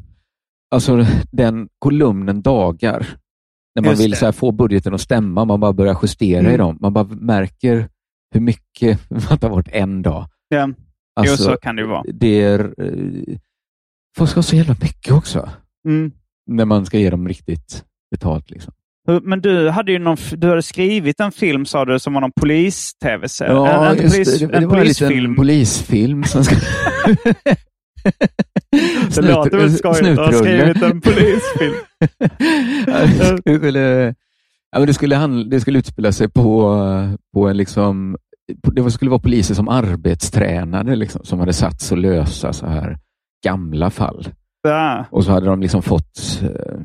[0.71, 3.07] Alltså den kolumnen dagar,
[3.75, 6.59] när man Just vill här, få budgeten att stämma, man bara börjar justera i Mm.
[6.59, 6.79] dem.
[6.81, 7.89] Man bara märker
[8.35, 10.27] hur mycket man tar bort en dag.
[10.49, 10.69] ja.
[11.17, 12.03] Alltså, jo, så kan det ju vara.
[12.15, 12.61] det är...
[12.61, 13.37] eh,
[14.17, 15.51] Folk ska ha så jävla mycket också,
[15.89, 16.13] Mm.
[16.47, 18.51] när man ska ge dem riktigt betalt.
[18.51, 18.73] Liksom.
[19.23, 22.33] Men du hade ju någon, du hade skrivit en film, sa du, som var någon
[22.41, 23.53] polis-tv-serie.
[23.53, 24.47] Ja, en, en, polis, det.
[24.47, 25.37] Det, en det var en liten polisfilm.
[25.37, 26.57] polisfilm som ska...
[29.15, 31.75] Det låter väl skojigt att ha skrivit en polisfilm.
[33.45, 34.15] det, skulle,
[34.71, 36.75] ja, men det, skulle handla, det skulle utspela sig på,
[37.35, 42.53] på en liksom det skulle vara poliser som arbetstränade liksom, som hade satts att lösa
[42.53, 42.99] så här
[43.45, 44.29] gamla fall.
[44.63, 45.05] Ja.
[45.11, 46.81] Och så hade de liksom fått eh,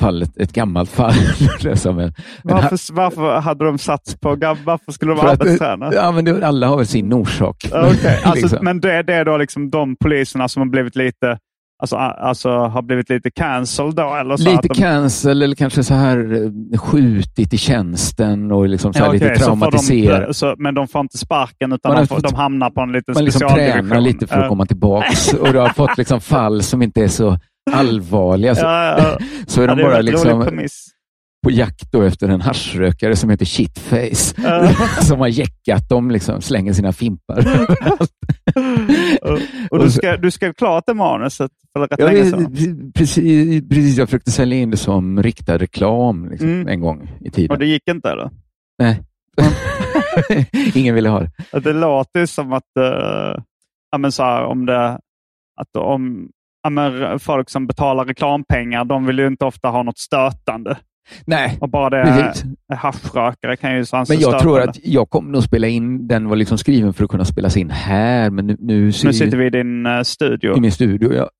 [0.00, 1.12] fallet, ett gammalt fall.
[1.74, 4.28] som en, varför, varför hade de satts på
[4.64, 5.90] Varför skulle de arbetsträna?
[5.94, 7.56] Ja, men det, alla har väl sin orsak.
[7.66, 8.16] Okay.
[8.24, 8.64] Alltså, liksom.
[8.64, 11.38] Men det, det är då liksom de poliserna som har blivit lite
[11.78, 14.14] Alltså, alltså har blivit lite cancel då?
[14.14, 14.74] Eller så lite de...
[14.74, 19.28] cancel eller kanske så här eh, skjutit i tjänsten och liksom så ja, okay.
[19.28, 20.58] lite traumatiserat.
[20.58, 23.48] men de får inte sparken utan de, får, de, hamnar på en liten man liksom
[23.48, 25.08] tränar lite för att komma tillbaka
[25.40, 27.38] och du har fått liksom fall som inte är så
[27.72, 28.54] allvarliga.
[28.54, 29.18] Så, ja, ja.
[29.46, 30.48] så är de bara liksom
[31.46, 34.34] på jakt efter en haschrökare som heter Shitface.
[35.02, 37.38] som har jäckat dem, liksom, slänger sina fimpar
[39.22, 39.38] och,
[39.70, 42.92] och du, ska, du skrev klart det manuset för rätt ja, länge sedan.
[42.94, 46.68] Precis, precis, jag försökte sälja in det som riktad reklam liksom, mm.
[46.68, 47.50] en gång i tiden.
[47.50, 48.30] Och det gick inte eller?
[48.78, 49.02] Nej.
[50.74, 51.60] Ingen ville ha det.
[51.60, 53.42] Det låter som att, uh,
[53.90, 54.88] ja, men så här, om det,
[55.60, 56.28] att om
[56.62, 60.76] ja, men folk som betalar reklampengar, de vill ju inte ofta ha något stötande.
[61.24, 65.30] Nej, och bara det är haschrökare kan ju anses Men jag tror att jag kommer
[65.30, 68.56] nog spela in, den var liksom skriven för att kunna spelas in här, men nu,
[68.60, 70.56] nu, nu sitter vi i din uh, studio.
[70.56, 71.30] I min studio, ja.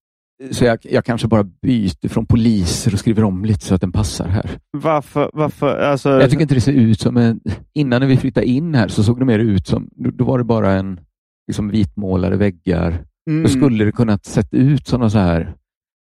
[0.50, 3.92] Så jag, jag, kanske bara byter från poliser och skriver om lite så att den
[3.92, 4.50] passar här.
[4.70, 5.30] Varför?
[5.32, 6.10] varför alltså...
[6.10, 7.40] Jag tycker inte det ser ut som en...
[7.74, 9.88] Innan när vi flyttade in här så såg det mer ut som...
[9.96, 11.00] Då, då var det bara en
[11.46, 13.04] liksom vitmålade väggar.
[13.30, 13.42] Mm.
[13.42, 15.54] Då skulle det kunnat sett ut som något så här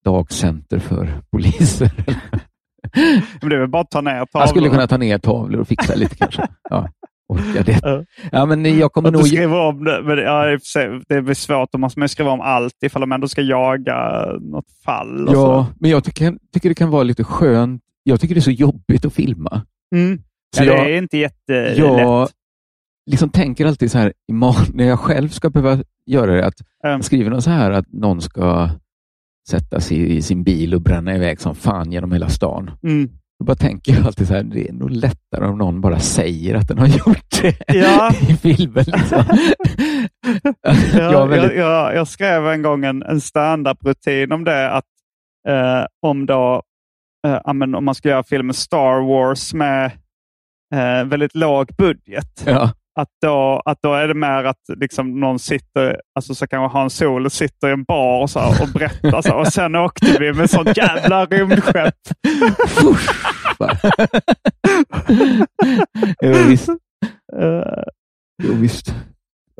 [0.05, 1.91] dagcenter för poliser.
[3.41, 4.27] Men det är väl bara att ta ner tavlor?
[4.33, 6.47] Jag skulle kunna ta ner tavlor och fixa lite kanske.
[6.69, 6.89] Ja.
[7.31, 8.05] Orkar det.
[8.31, 9.27] Ja, men jag kommer nog...
[9.27, 10.57] Skriva om det, men ja,
[11.07, 15.25] det blir svårt om man skriva om allt ifall de ändå ska jaga något fall.
[15.27, 15.65] ja, så.
[15.79, 17.81] men jag tycker, tycker det kan vara lite skönt.
[18.03, 19.61] Jag tycker det är så jobbigt att filma.
[19.95, 20.19] Mm.
[20.55, 21.77] Så ja, jag, det är inte jättelätt.
[21.77, 22.29] Jag
[23.11, 24.13] liksom tänker alltid så här,
[24.73, 26.93] när jag själv ska behöva göra det, att mm.
[26.93, 28.69] jag skriver något så här att någon ska
[29.49, 32.71] sätta sig i sin bil och bränna iväg som fan genom hela stan.
[32.83, 33.09] Mm.
[33.37, 36.67] Jag bara tänker alltid så här, det är nog lättare om någon bara säger att
[36.67, 38.11] den har gjort det ja.
[38.29, 38.85] i filmen.
[38.87, 39.23] Liksom.
[40.93, 41.57] ja, jag, väldigt...
[41.57, 44.85] jag, jag, skrev en gång en, en stand-up-rutin om det, att
[45.47, 46.61] eh, om, då,
[47.27, 49.85] eh, amen, om man ska göra filmen Star Wars med
[50.73, 55.39] eh, väldigt låg budget, ja att då, att då är det mer att liksom någon
[55.39, 59.35] sitter, alltså så kanske Hans Solo sitter i en bar och, så och berättar så
[59.35, 61.95] och sen åkte vi med sånt jävla rymdskepp.
[66.21, 66.69] jo, visst.
[66.69, 66.75] Uh,
[68.43, 68.95] jo, visst.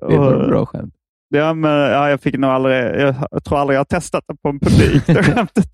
[0.10, 0.94] Det var bra skämt.
[1.30, 4.36] Ja, men ja, jag fick nog aldrig, jag, jag tror aldrig jag har testat det
[4.44, 5.66] på en publik, det skämtet.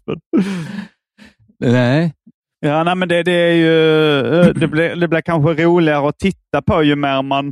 [1.60, 2.14] Nej,
[2.68, 6.20] Ja, nej, men det, det, är ju, eh, det, blir, det blir kanske roligare att
[6.20, 7.47] titta på ju mer man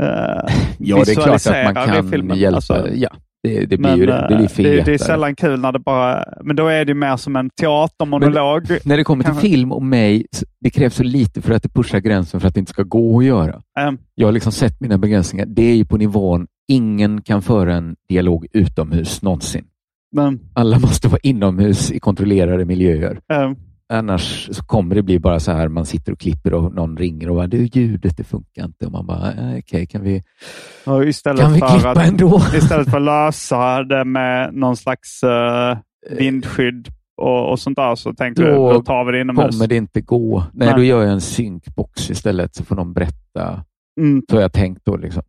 [0.00, 0.06] eh,
[0.78, 2.38] Ja, det är klart att man kan filmen.
[2.38, 2.56] hjälpa.
[2.56, 3.10] Alltså, ja,
[3.42, 4.26] det, det, blir ju det.
[4.28, 6.24] Det, blir det, det är sällan kul när det bara...
[6.42, 8.66] Men då är det mer som en teatermonolog.
[8.68, 10.26] Men, när det kommer till film och mig,
[10.60, 13.18] det krävs så lite för att det pushar gränsen för att det inte ska gå
[13.18, 13.62] att göra.
[13.80, 13.98] Mm.
[14.14, 15.46] Jag har liksom sett mina begränsningar.
[15.46, 19.64] Det är ju på nivån, ingen kan föra en dialog utomhus någonsin.
[20.12, 23.20] Men, Alla måste vara inomhus i kontrollerade miljöer.
[23.32, 23.56] Mm.
[23.90, 27.30] Annars så kommer det bli bara så här, man sitter och klipper och någon ringer
[27.30, 28.86] och bara, du ljudet det funkar inte.
[28.86, 30.22] Och man bara, eh, okej, okay, kan vi,
[30.84, 32.42] ja, istället kan vi klippa att, ändå?
[32.54, 35.78] Istället för att lösa det med någon slags uh,
[36.18, 39.50] vindskydd och, och sånt där så tänkte då, du, då tar vi det inomhus.
[39.50, 40.38] kommer det inte gå.
[40.52, 43.64] Nej, Nej, då gör jag en synkbox istället så får de berätta.
[44.00, 44.22] Mm.
[44.30, 44.96] Så har jag tänkt då.
[44.96, 45.22] Liksom.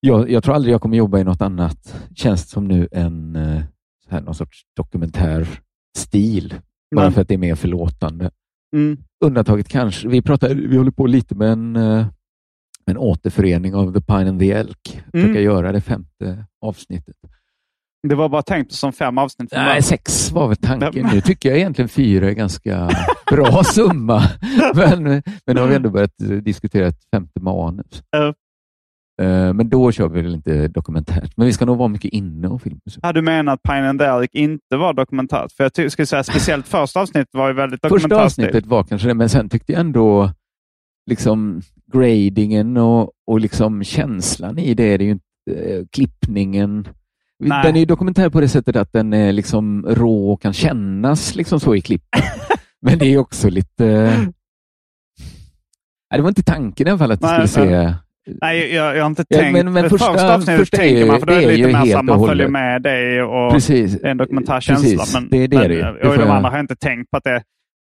[0.00, 3.38] Jag, jag tror aldrig jag kommer jobba i något annat, känns som nu, än
[4.08, 5.48] här, någon sorts dokumentär
[6.94, 8.30] Bara för att det är mer förlåtande.
[8.76, 8.98] Mm.
[9.24, 12.06] Undantaget kanske, vi, pratar, vi håller på lite med en, eh,
[12.86, 15.02] en återförening av The Pine and the Elk.
[15.12, 15.26] Mm.
[15.26, 17.04] Försöka göra det femte avsnit.
[18.08, 19.52] Det var bara tänkt som fem avsnitt?
[19.52, 21.08] Nej, sex var väl tanken.
[21.12, 22.90] Nu tycker jag egentligen fyra är ganska
[23.30, 24.22] bra summa.
[24.74, 25.02] Men,
[25.46, 28.02] men nu har vi ändå börjat diskutera ett femte manus.
[28.16, 28.32] Uh.
[29.22, 31.36] Eh, men då kör vi väl inte dokumentärt.
[31.36, 32.80] Men vi ska nog vara mycket inne och filma.
[33.02, 35.52] Ja, du menar att Pine and Derrick inte var dokumentärt?
[35.52, 38.10] För jag skulle säga speciellt första avsnittet var ju väldigt dokumentärt.
[38.10, 40.30] Första avsnittet var kanske det, men sen tyckte jag ändå
[41.10, 41.62] liksom
[41.92, 46.88] gradingen och, och liksom känslan i det, det är ju inte äh, klippningen.
[47.38, 47.62] Nej.
[47.64, 51.34] Den är ju dokumentär på det sättet att den är liksom rå och kan kännas
[51.34, 52.04] liksom så i klipp.
[52.82, 53.86] men det är också lite...
[56.14, 57.94] Äh, det var inte tanken i alla fall att det skulle se
[58.26, 59.56] Nej, jag, jag har inte tänkt.
[59.56, 61.66] Ja, men, men första, första avsnittet första tänker är, man, för då är det, lite
[61.66, 65.04] mer så man följer med dig och precis, det är en dokumentärkänsla.
[65.12, 66.08] Men, det är det, men, det.
[66.08, 67.42] Och i de andra har jag inte tänkt på att det...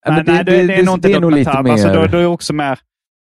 [0.05, 1.71] Ja, nej, det, nej, det, det, är nog inte dokumentär.
[1.71, 2.79] Alltså, då, då är det också mer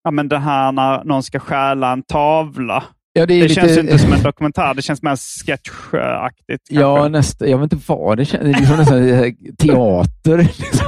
[0.07, 2.83] ja, men det här när någon ska stjäla en tavla.
[3.13, 3.53] Ja, det, det lite...
[3.53, 4.73] känns inte som en dokumentär.
[4.73, 6.63] Det känns mer sketchaktigt.
[6.69, 8.43] Ja, nästa, jag vet inte vad det känns.
[8.43, 10.37] Det är liksom nästan eh, teater.
[10.57, 10.87] Liksom.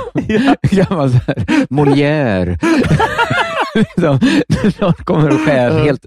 [0.72, 1.10] Ja.
[1.70, 2.60] Molière.
[3.98, 4.20] Någon
[4.64, 6.06] liksom, kommer och skär helt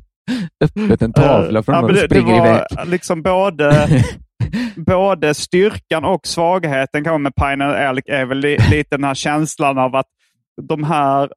[0.64, 2.88] öppet en tavla från ja, och springer det iväg.
[2.88, 3.88] Liksom både,
[4.76, 9.96] både styrkan och svagheten kan med Pine Elk är väl lite den här känslan av
[9.96, 10.06] att
[10.62, 11.30] de här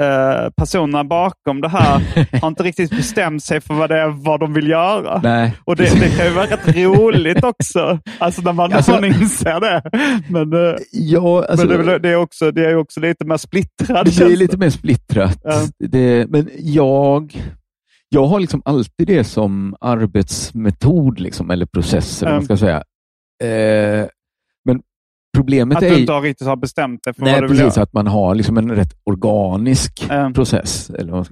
[0.00, 2.02] Eh, personerna bakom det här
[2.40, 5.20] har inte riktigt bestämt sig för vad det är vad de vill göra.
[5.22, 5.56] Nej.
[5.64, 9.60] Och det, det kan ju vara rätt roligt också, alltså när man, alltså, man inser
[9.60, 9.82] det.
[10.28, 14.16] Men, eh, ja, alltså, men det, det, är också, det är också lite mer splittrat.
[14.16, 15.40] Det är lite mer splittrat.
[15.44, 15.62] Ja.
[15.78, 17.42] Det, men jag,
[18.08, 22.82] jag har liksom alltid det som arbetsmetod, liksom, eller process, eller vad man ska säga.
[23.42, 24.06] Eh,
[25.36, 27.58] Problemet att är du inte har riktigt har bestämt dig för nej, vad du vill
[27.58, 30.32] precis, att man har liksom en rätt organisk mm.
[30.32, 30.90] process.
[30.90, 31.26] Eller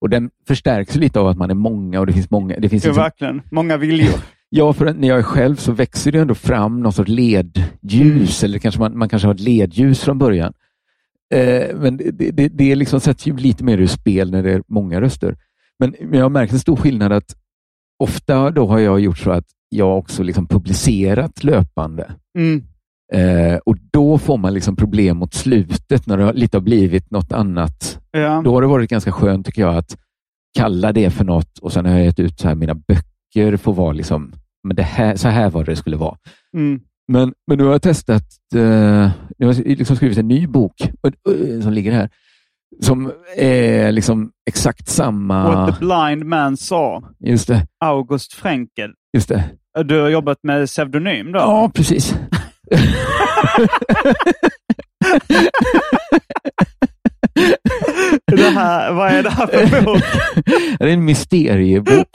[0.00, 2.56] och Den förstärks lite av att man är många och det finns många.
[2.58, 3.42] Det finns liksom, verkligen.
[3.50, 4.14] Många viljor.
[4.52, 8.50] Ja, för när jag är själv så växer det ändå fram någon sorts ledljus, mm.
[8.50, 10.52] eller kanske man, man kanske har ett ledljus från början.
[11.34, 14.62] Eh, men det, det, det liksom sätts ju lite mer ur spel när det är
[14.68, 15.36] många röster.
[15.78, 17.36] Men, men jag har märkt en stor skillnad att
[17.98, 22.12] ofta då har jag gjort så att jag också liksom publicerat löpande.
[22.38, 22.62] Mm.
[23.12, 27.32] Eh, och Då får man liksom problem mot slutet när det lite har blivit något
[27.32, 27.98] annat.
[28.10, 28.42] Ja.
[28.44, 29.96] Då har det varit ganska skönt tycker jag att
[30.58, 33.72] kalla det för något och sen har jag gett ut så här, mina böcker får
[33.72, 34.32] vara liksom,
[34.64, 36.16] men det här, så här var det skulle vara.
[36.56, 36.80] Mm.
[37.08, 40.90] Men, men nu har jag testat, eh, jag har liksom skrivit en ny bok
[41.28, 42.10] uh, som ligger här
[42.80, 45.54] som är liksom exakt samma...
[45.54, 47.08] What the blind man saw.
[47.18, 47.66] Just det.
[47.84, 48.90] August Frenkel.
[49.12, 49.44] Just det.
[49.84, 51.38] Du har jobbat med pseudonym då?
[51.38, 52.14] Ja, precis
[58.36, 60.02] det här, vad är det här för bok?
[60.78, 62.08] det är en mysteriebok.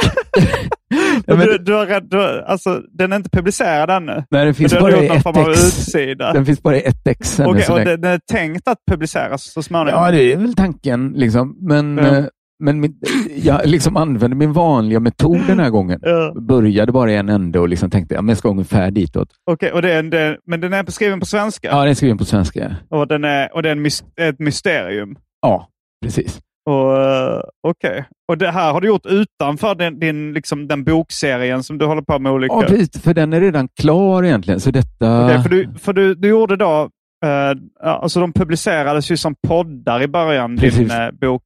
[1.28, 4.24] men, du, du har, du, alltså, den är inte publicerad ännu?
[4.32, 5.91] Nej, den finns bara i ett ex.
[6.18, 7.39] Den finns bara i ett ex.
[7.39, 10.03] Okay, och den är tänkt att publiceras så småningom?
[10.03, 11.14] Ja, det är väl tanken.
[11.16, 11.58] Liksom.
[11.62, 12.24] Men, ja.
[12.66, 12.99] Eh, men min,
[13.36, 15.99] jag liksom använde min vanliga metod den här gången.
[16.03, 16.34] Ja.
[16.36, 19.30] Började bara i en ände och liksom tänkte att jag ska ungefär ditåt.
[19.51, 21.68] Okej, okay, och det det, men den är skriven på svenska?
[21.68, 22.76] Ja, den är skriven på svenska.
[22.89, 25.16] Och, den är, och det är ett mysterium?
[25.41, 25.68] Ja,
[26.03, 26.39] precis.
[26.68, 27.41] Okej.
[27.68, 28.03] Okay.
[28.28, 32.01] Och det här har du gjort utanför din, din, liksom, den bokserien som du håller
[32.01, 32.32] på med?
[32.32, 32.53] Olika...
[32.53, 33.01] Ja, precis.
[33.01, 34.59] För den är redan klar egentligen.
[34.59, 35.26] Så detta...
[35.26, 36.89] Okay, för du, för du, du gjorde då
[37.26, 41.43] Uh, alltså de publicerades ju som poddar i början, din uh, bok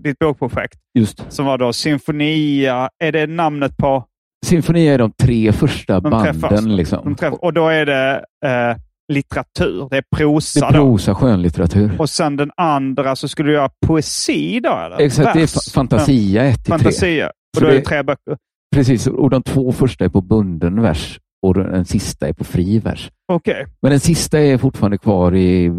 [0.00, 0.78] ditt bokprojekt.
[0.98, 1.32] Just.
[1.32, 2.90] Som var då Sinfonia.
[3.04, 4.04] Är det namnet på?
[4.46, 6.40] Sinfonia är de tre första de banden.
[6.40, 7.14] Träffas, liksom.
[7.14, 8.76] träff, och då är det eh,
[9.12, 9.88] litteratur.
[9.90, 10.60] Det är prosa.
[10.60, 11.90] Det är prosa, skönlitteratur.
[11.98, 14.72] Och sen den andra så skulle du göra poesi då?
[14.72, 15.00] Eller?
[15.00, 15.52] Exakt, Vers.
[15.52, 16.78] det är Fantasia 1 till 3.
[16.78, 17.30] Fantasia.
[17.56, 18.36] Och då är det tre böcker.
[18.74, 22.78] Precis, och de två första är på bunden vers och den sista är på fri
[22.78, 23.10] vers.
[23.32, 23.64] Okay.
[23.82, 25.72] Men den sista är fortfarande kvar i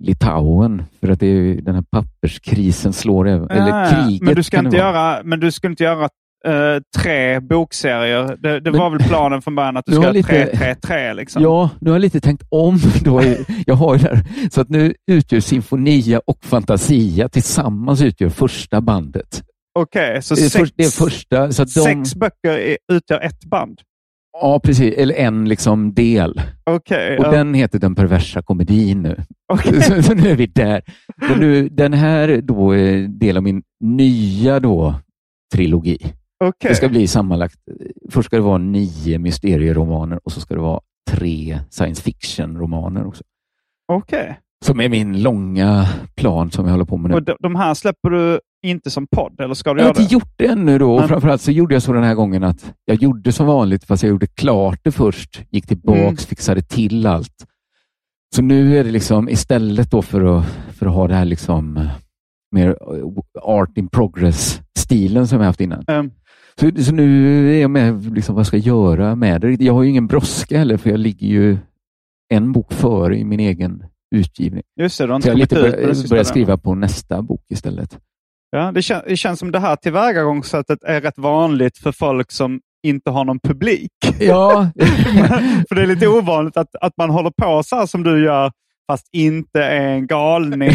[0.00, 3.52] Litauen för att det är den här papperskrisen slår över.
[3.52, 4.22] Eller ah, kriget.
[4.22, 6.08] Men du ska inte göra, men du ska inte göra
[6.48, 8.36] uh, tre bokserier.
[8.38, 11.14] Det, det men, var väl planen från början att du, ska lite, tre, tre, tre.
[11.14, 11.42] Liksom.
[11.42, 12.78] Ja, nu har jag lite tänkt om.
[13.04, 13.22] Då.
[13.66, 14.20] jag har där.
[14.50, 19.42] Så att nu utgör Sinfonia och Fantasia tillsammans utgör första bandet.
[19.78, 23.80] Okej, okay, så det är, sex, är första, så de, sex böcker utgör ett band?
[24.40, 24.94] Ja, precis.
[24.94, 26.40] Eller en liksom del.
[26.70, 27.30] Okay, och ja.
[27.30, 29.16] den heter Den perversa komedin nu.
[29.52, 29.80] Okay.
[29.80, 30.82] Så, så, nu är vi där.
[31.16, 34.94] Men nu, den här då är del av min nya då,
[35.54, 35.98] trilogi.
[36.44, 36.68] Okay.
[36.68, 37.56] Det ska bli sammanlagt,
[38.10, 40.80] först ska det vara nio mysterieromaner och så ska det vara
[41.10, 43.24] tre science fiction-romaner också.
[43.92, 44.38] Okej.
[44.64, 47.16] Som är min långa plan som jag håller på med nu.
[47.16, 49.98] Och de, de här släpper du inte som podd, eller ska du jag göra det?
[49.98, 50.98] Jag har inte gjort det ännu då.
[50.98, 51.08] Men...
[51.08, 54.10] Framförallt så gjorde jag så den här gången att jag gjorde som vanligt, fast jag
[54.10, 55.42] gjorde klart det först.
[55.50, 56.16] Gick tillbaks, mm.
[56.16, 57.46] fixade till allt.
[58.34, 60.46] Så nu är det liksom istället då för att,
[60.78, 61.86] för att ha det här liksom eh,
[62.52, 65.84] mer eh, art in progress-stilen som jag haft innan.
[65.88, 66.10] Mm.
[66.60, 69.60] Så, så, nu är jag med, liksom, vad ska jag göra med det?
[69.60, 71.58] Jag har ju ingen brådska heller, för jag ligger ju
[72.28, 73.84] en bok före i min egen
[74.14, 74.62] utgivning.
[74.80, 77.98] Just det, du har inte så jag lite börjar börja skriva på nästa bok istället.
[78.50, 82.60] Ja, det, kän det känns som det här tillvägagångssättet är rätt vanligt för folk som
[82.86, 83.92] inte har någon publik.
[84.20, 84.68] Ja.
[85.68, 88.52] för det är lite ovanligt att, att man håller på så här som du gör,
[88.90, 90.70] fast inte är en galning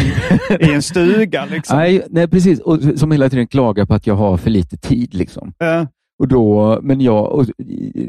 [0.60, 1.44] i en stuga.
[1.50, 1.78] Liksom.
[1.78, 2.60] Nej, nej, precis.
[2.60, 5.14] Och som hela tiden klagar på att jag har för lite tid.
[5.14, 5.52] Liksom.
[5.58, 5.86] Ja.
[6.18, 7.46] Och då, men jag, och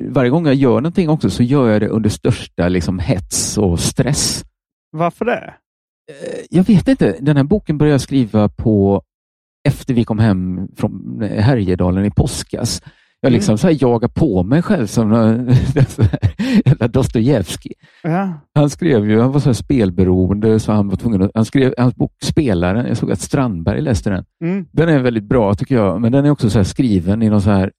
[0.07, 3.79] varje gång jag gör någonting också så gör jag det under största liksom, hets och
[3.79, 4.45] stress.
[4.93, 5.53] Varför det?
[6.11, 7.15] Eh, jag vet inte.
[7.19, 9.01] Den här boken började jag skriva på
[9.67, 12.81] efter vi kom hem från Härjedalen i påskas.
[13.21, 13.37] Jag Mm.
[13.37, 15.09] liksom så här jagar på mig själv som
[16.89, 17.73] Dostojevskij.
[18.03, 18.33] Ja.
[18.55, 21.73] Han skrev ju, han var så här spelberoende så han var tvungen att, han skrev
[21.77, 24.25] hans bok Spelaren, jag såg att Strandberg läste den.
[24.43, 24.65] Mm.
[24.71, 27.41] Den är väldigt bra tycker jag, men den är också så här skriven i någon
[27.41, 27.71] så här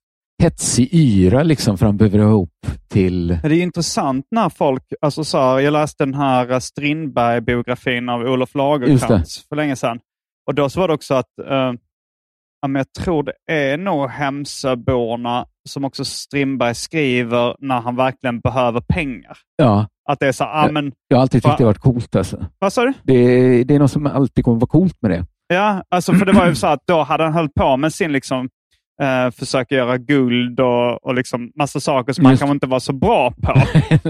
[0.43, 3.29] hetsig yra liksom för han behöver ha ihop till...
[3.29, 8.55] Det är intressant när folk, alltså så här, jag läste den här Strindberg-biografin av Olof.
[8.55, 10.01] Lagercrantz för länge sedan.
[10.47, 11.73] Och då så var det också att, eh,
[12.75, 19.39] jag tror det är nog Hemsöborna som också Strindberg skriver när han verkligen behöver pengar.
[19.57, 22.17] Ja, Att det är så, ja men, jag har alltid tyckt Va- det varit coolt
[22.17, 22.47] alltså.
[22.59, 22.93] vad sa du?
[23.03, 25.27] Det, det är något som alltid kommer vara coolt med det.
[25.47, 28.13] Ja, alltså för det var ju så att då hade han hållit på med sin
[28.13, 28.49] liksom,
[29.03, 32.41] eh, försöka göra guld och, och liksom massa saker som han Just.
[32.41, 33.55] kanske inte var så bra på.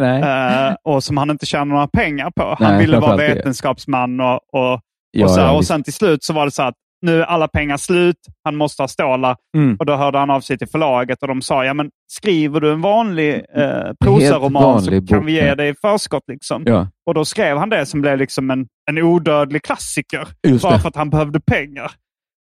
[0.04, 2.56] Eh, och som han inte tjänar några pengar på.
[2.58, 4.80] Han Nej, ville vara vetenskapsman och, och,
[5.16, 7.24] Ja, och, så ja, och sen till slut så var det så att nu är
[7.24, 9.36] alla pengar slut, han måste ha stålar.
[9.56, 9.76] Mm.
[9.78, 12.72] Och då hörde han av sig till förlaget och de sa, ja men skriver du
[12.72, 16.22] en vanlig eh, prosaroman så kan bok, vi ge dig förskott.
[16.26, 16.62] Liksom.
[16.66, 20.28] Ja, Och då skrev han det som blev liksom en, en odödlig klassiker.
[20.46, 20.80] Just bara det.
[20.80, 21.92] för att han behövde pengar.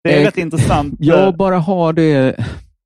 [0.03, 0.95] Det är Eh, rätt intressant.
[0.99, 2.35] jag bara har det.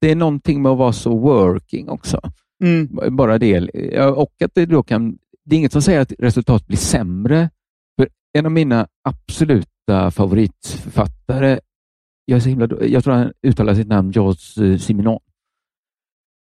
[0.02, 2.20] Det är någonting med att vara så working också.
[2.64, 3.16] Mm.
[3.16, 3.60] Bara det.
[4.02, 5.18] Och att det då kan...
[5.46, 7.50] Det är inget som säger att resultatet blir sämre.
[8.00, 11.60] För en av mina absoluta favoritförfattare,
[12.26, 15.20] jag, är så himla, jag tror han uttalar sitt namn George eh, Simenon.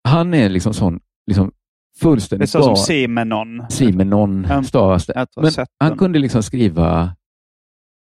[0.09, 3.63] Han är liksom sån liksom Det är fullständigt så som Simenon.
[3.71, 5.27] Simenon stavas det.
[5.37, 7.17] Men han kunde liksom skriva,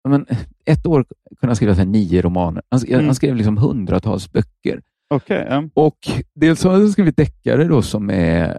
[0.08, 0.26] men,
[0.66, 1.04] ett år
[1.40, 2.62] kunde han skriva så nio romaner.
[2.70, 3.06] Han, sk- Mm.
[3.06, 4.82] han skrev liksom hundratals böcker.
[5.14, 5.68] Okej, ja.
[5.74, 5.96] Och
[6.34, 8.58] dels har han skrivit deckare då som är eh,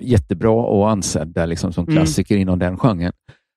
[0.00, 1.96] jättebra och ansedda liksom som Mm.
[1.96, 3.12] klassiker inom den genren.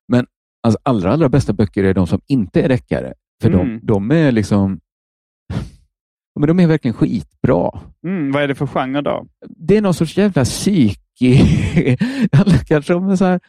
[0.08, 0.26] Men
[0.64, 3.14] hans allra, allra bästa böcker är de som inte är deckare.
[3.42, 3.68] För Mm.
[3.68, 4.80] de, de är liksom
[6.40, 7.80] men de är verkligen skitbra.
[8.08, 9.26] Mm, vad är det för genre då?
[9.48, 10.46] Det är någon sorts jävla
[12.34, 13.40] handlar kanske om så här,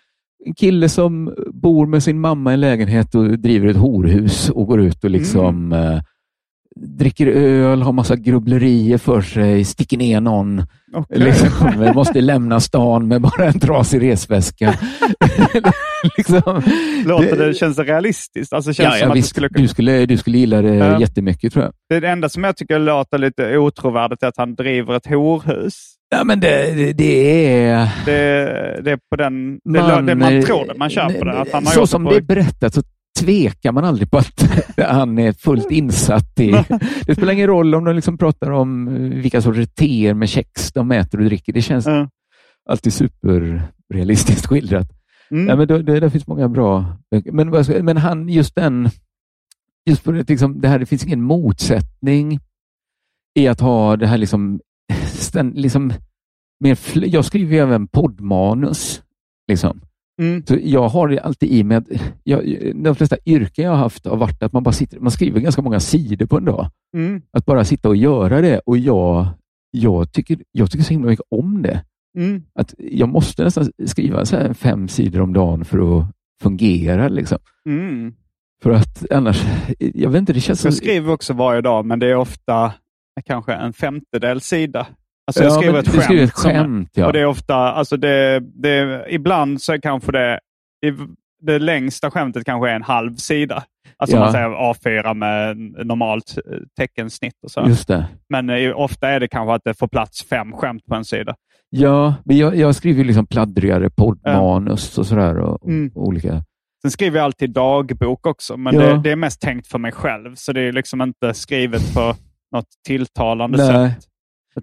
[0.46, 4.66] en kille som bor med sin mamma i en lägenhet och driver ett horhus och
[4.66, 5.92] går ut och liksom Mm.
[5.94, 6.00] eh,
[6.80, 10.62] dricker öl, har massa grubblerier för sig, sticker ner någon.
[10.94, 11.18] Okej.
[11.18, 11.48] Liksom,
[11.94, 14.74] måste lämna stan med bara en trasig resväska.
[16.16, 16.62] liksom,
[17.06, 18.52] Låter det, känns det realistiskt?
[18.52, 21.00] Alltså känns ja, ja, visst, skulle du, skulle, du skulle gilla det Ja.
[21.00, 21.72] jättemycket tror jag.
[21.88, 25.06] Det, är det enda som jag tycker låter lite otrovärdigt är att han driver ett
[25.06, 25.94] horhus.
[26.12, 28.04] Ja, men det, det, är...
[28.06, 29.60] Det, det är på den...
[29.64, 31.40] Det, man, det, man tror det, man köper det.
[31.40, 32.82] Att han har så som det är berättat så
[33.20, 36.50] tvekar man aldrig på att han är fullt insatt i...
[37.06, 40.72] Det spelar ingen roll om de liksom pratar om eh, vilka sorters teer med kex
[40.72, 41.52] de äter och dricker.
[41.52, 42.08] Det känns Ja.
[42.68, 44.88] alltid superrealistiskt skildrat.
[45.30, 45.48] Mm.
[45.48, 46.96] Ja, men då, det, det finns många bra.
[47.32, 48.88] Men, men han, just den...
[49.90, 52.40] Just för liksom, det här, det finns ingen motsättning
[53.38, 54.60] i att ha det här liksom...
[55.22, 55.92] Sten, liksom
[56.60, 59.02] mer, jag skriver ju även poddmanus.
[59.48, 59.80] Liksom.
[60.22, 60.46] Mm.
[60.46, 61.88] Så jag har det alltid i mig att
[62.24, 65.40] jag, de flesta yrken jag har haft har varit att man bara sitter, man skriver
[65.40, 66.70] ganska många sidor på en dag.
[66.96, 67.22] Mm.
[67.32, 69.26] Att bara sitta och göra det och jag,
[69.70, 71.84] jag, tycker, jag tycker så himla mycket om det.
[72.18, 72.42] Mm.
[72.54, 76.06] Att jag måste nästan skriva så fem sidor om dagen för att
[76.42, 77.08] fungera.
[77.08, 77.38] Liksom.
[77.66, 78.14] Mm.
[78.62, 79.44] För att annars,
[79.78, 82.72] jag vet inte, det känns Jag skriver också varje dag, men det är ofta
[83.24, 84.86] kanske en femtedel sida.
[85.26, 86.04] Alltså jag Ja, skriver ett skämt.
[86.04, 87.06] skriver ett som- skämt, ja.
[87.06, 90.40] Och det är ofta, alltså det, det, ibland så är kanske det,
[91.42, 93.62] det längsta skämtet kanske är en halv sida.
[93.96, 94.20] Alltså Ja.
[94.20, 95.56] man säger A4 med
[95.86, 97.68] normalt eh, teckensnitt och så.
[98.28, 101.34] Men eh, ofta är det kanske att det får plats fem skämt på en sida.
[101.70, 105.38] Ja, men jag, jag skriver liksom pladdrigare poddmanus och sådär.
[105.38, 105.90] Och, Mm.
[105.94, 106.44] och olika.
[106.82, 108.80] Sen skriver jag alltid dagbok också, men Ja.
[108.80, 110.34] det, det är mest tänkt för mig själv.
[110.34, 112.14] Så det är liksom inte skrivet på
[112.54, 113.90] något tilltalande Nej.
[113.90, 114.04] sätt.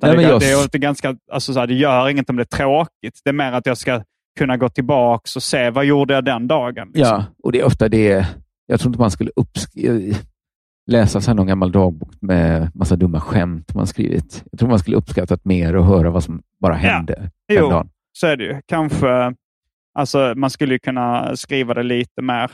[0.01, 2.57] Nej, det, jag- det, är ganska, alltså så här, det gör inget om det är
[2.57, 3.21] tråkigt.
[3.23, 4.03] Det är mer att jag ska
[4.39, 6.87] kunna gå tillbaka och se vad gjorde jag den dagen.
[6.93, 7.01] liksom.
[7.17, 8.27] Ja, och det är ofta det.
[8.65, 10.15] Jag tror inte man skulle uppsk-
[10.91, 14.43] läsa så någon gammal dagbok med massa dumma skämt man skrivit.
[14.51, 17.13] Jag tror man skulle uppskattat mer att höra vad som bara hände
[17.47, 17.89] den Jo, dagen.
[18.13, 18.61] så är det ju.
[18.65, 19.33] Kanske,
[19.93, 22.51] alltså man skulle kunna skriva det lite mer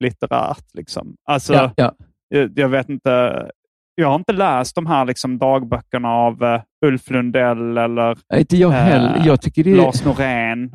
[0.00, 0.64] litterärt.
[0.74, 1.16] Liksom.
[1.24, 1.94] Alltså, Ja, ja.
[2.28, 3.46] jag, jag vet inte.
[4.00, 8.70] Jag har inte läst de här liksom, dagböckerna av eh, Ulf Lundell eller Inte jag
[8.70, 9.16] heller.
[9.20, 9.74] Eh, Jag tycker det.
[9.76, 10.70] Lars Norén.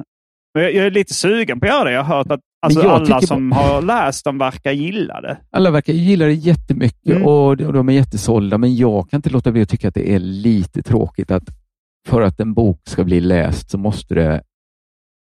[0.53, 1.91] Jag, jag är lite sugen på att göra det.
[1.91, 5.37] Jag har hört att alltså, alla som har läst dem verkar gilla det.
[5.51, 7.23] Alla verkar gilla det jättemycket Mm.
[7.27, 9.93] och de och de är jättesålda, men jag kan inte låta bli att tycka att
[9.93, 11.43] det är lite tråkigt att
[12.07, 14.41] för att en bok ska bli läst så måste det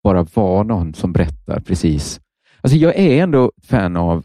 [0.03, 2.19] bara vara någon som berättar precis.
[2.61, 4.23] Alltså jag är ändå fan av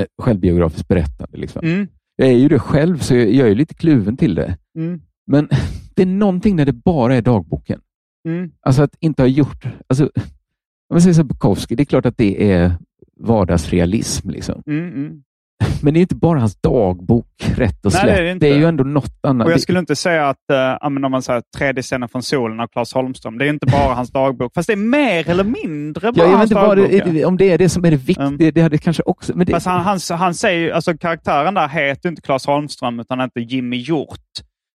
[0.00, 1.38] eh, självbiografiskt berättande.
[1.38, 1.64] Liksom.
[1.64, 1.88] Mm.
[2.16, 4.56] Jag är ju det själv, så jag, jag är lite kluven till det.
[4.76, 5.00] Mm.
[5.26, 5.48] Men
[5.94, 7.80] det är någonting när det bara är dagboken.
[8.28, 8.50] Mm.
[8.60, 9.66] Alltså att inte ha gjort...
[9.86, 12.74] Alltså, om man säger så Bukowski, det är klart att det är
[13.16, 14.30] vardagsrealism.
[14.30, 14.62] Liksom.
[14.66, 15.22] Mm, mm.
[15.82, 18.06] Men det är inte bara hans dagbok, rätt och Nej, slätt.
[18.06, 18.48] det är det inte.
[18.48, 19.44] är ju ändå något annat.
[19.44, 22.60] Och jag Det- skulle inte säga att, äh, om man säger tredje scenen från solen
[22.60, 24.52] av Claes Holmström, det är inte bara hans dagbok.
[24.54, 27.14] Fast det är mer eller mindre bara Ja, jag hans inte dagbok.
[27.14, 28.26] det, om det är det som är det viktiga.
[28.26, 28.50] Mm.
[28.54, 29.32] Det hade kanske också...
[29.36, 33.20] Men det, Fast han, han, han säger alltså karaktären där heter inte Claes Holmström utan
[33.20, 34.18] heter Jimmy Hjort.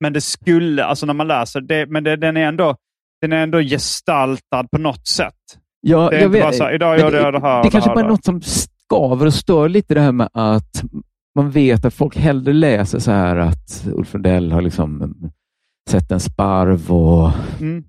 [0.00, 2.76] Men det skulle, alltså när man läser det, men det, den är ändå
[3.20, 5.34] den är ändå gestaltad på något sätt.
[5.80, 7.62] ja, det är jag inte vet, bara så här, idag gör jag det här Det
[7.68, 8.40] det kanske bara är något som
[8.92, 10.82] skaver och stör lite det här med att
[11.34, 15.14] man vet att folk hellre läser så här att Ulf Lundell har liksom
[15.90, 17.30] sett en sparv och
[17.60, 17.84] Mm.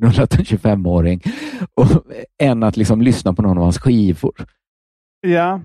[0.00, 1.20] knullat en 25-åring
[1.74, 1.86] och,
[2.42, 4.32] än att liksom lyssna på någon av hans skivor.
[5.26, 5.60] Ja,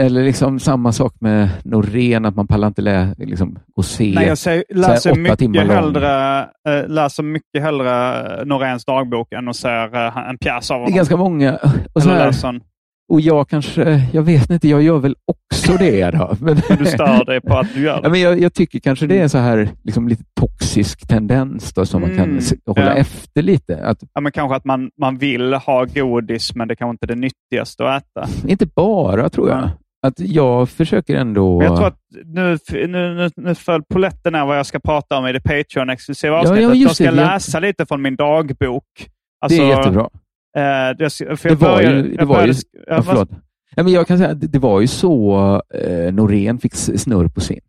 [0.00, 4.12] Eller liksom samma sak med Norén, att man pallar inte lä, liksom, och se.
[4.14, 9.48] Nej, jag säger, läser, åtta mycket timmar hellre, äh, läser mycket hellre Noréns dagbok än
[9.48, 10.96] att se äh, en pjäs av det är honom.
[10.96, 11.58] ganska många.
[11.92, 12.32] Och, så här,
[13.08, 16.10] och jag kanske, jag vet inte, jag gör väl också det.
[16.10, 16.36] Då.
[16.40, 18.08] Men, du stör dig på att du gör Ja, det.
[18.10, 22.00] men jag, jag tycker kanske det är så här liksom lite toxisk tendens då, som
[22.00, 22.94] man Mm, kan se- hålla ja.
[22.94, 23.86] efter lite.
[23.86, 27.16] Att, Ja, men kanske att man, man vill ha godis, men det kanske inte är
[27.16, 28.28] det nyttigaste att äta.
[28.48, 29.70] inte bara, tror jag.
[30.06, 31.58] Att jag försöker ändå...
[31.58, 35.18] Men jag tror att nu, nu, nu, nu föll polletten ner vad jag ska prata
[35.18, 36.62] om i det Patreon-exklusiva Ja, avsnittet.
[36.64, 37.26] ja, just jag ska det.
[37.26, 38.84] Läsa lite från min dagbok.
[38.98, 39.06] det
[39.40, 40.08] Alltså, är jättebra.
[40.56, 40.62] Eh,
[40.98, 42.52] jag, ska- för Det var ju- det jag var ju-
[42.86, 43.28] Ja, förlåt.
[43.76, 45.36] Ja, men jag kan säga att det, det var ju så
[45.74, 47.60] eh, Norén fick snurr på sin.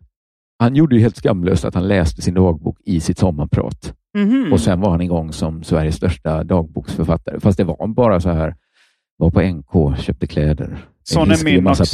[0.59, 3.93] Han gjorde ju helt skamlöst att han läste sin dagbok i sitt sommarprat.
[4.17, 4.53] Mhm.
[4.53, 7.39] Och sen var han igång som Sveriges största dagboksförfattare.
[7.39, 8.55] Fast det var bara så här,
[9.17, 10.77] var på NK, köpte kläder.
[11.13, 11.85] Sån är min, också,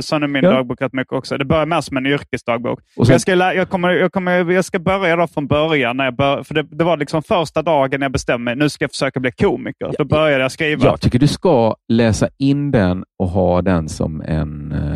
[0.00, 0.50] sån är min Ja.
[0.50, 1.38] dagbok rätt mycket också.
[1.38, 2.80] Det börjar med som en yrkesdagbok.
[2.96, 5.96] Sen, jag, ska, jag, kommer, jag, kommer, jag ska börja då från början.
[5.96, 8.56] När jag bör, för det, det var liksom första dagen jag bestämde mig.
[8.56, 9.92] Nu ska jag försöka bli komiker.
[9.98, 10.84] Då började jag skriva.
[10.84, 14.94] jag tycker du ska läsa in den och ha den som en, eh,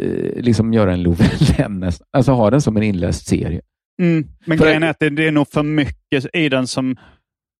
[0.00, 1.16] eh, liksom göra en
[1.68, 2.06] nästan.
[2.12, 3.60] Alltså ha den som en inläst serie.
[4.02, 4.26] Mm.
[4.46, 6.96] Men För- grejen är att det, det är nog för mycket i den som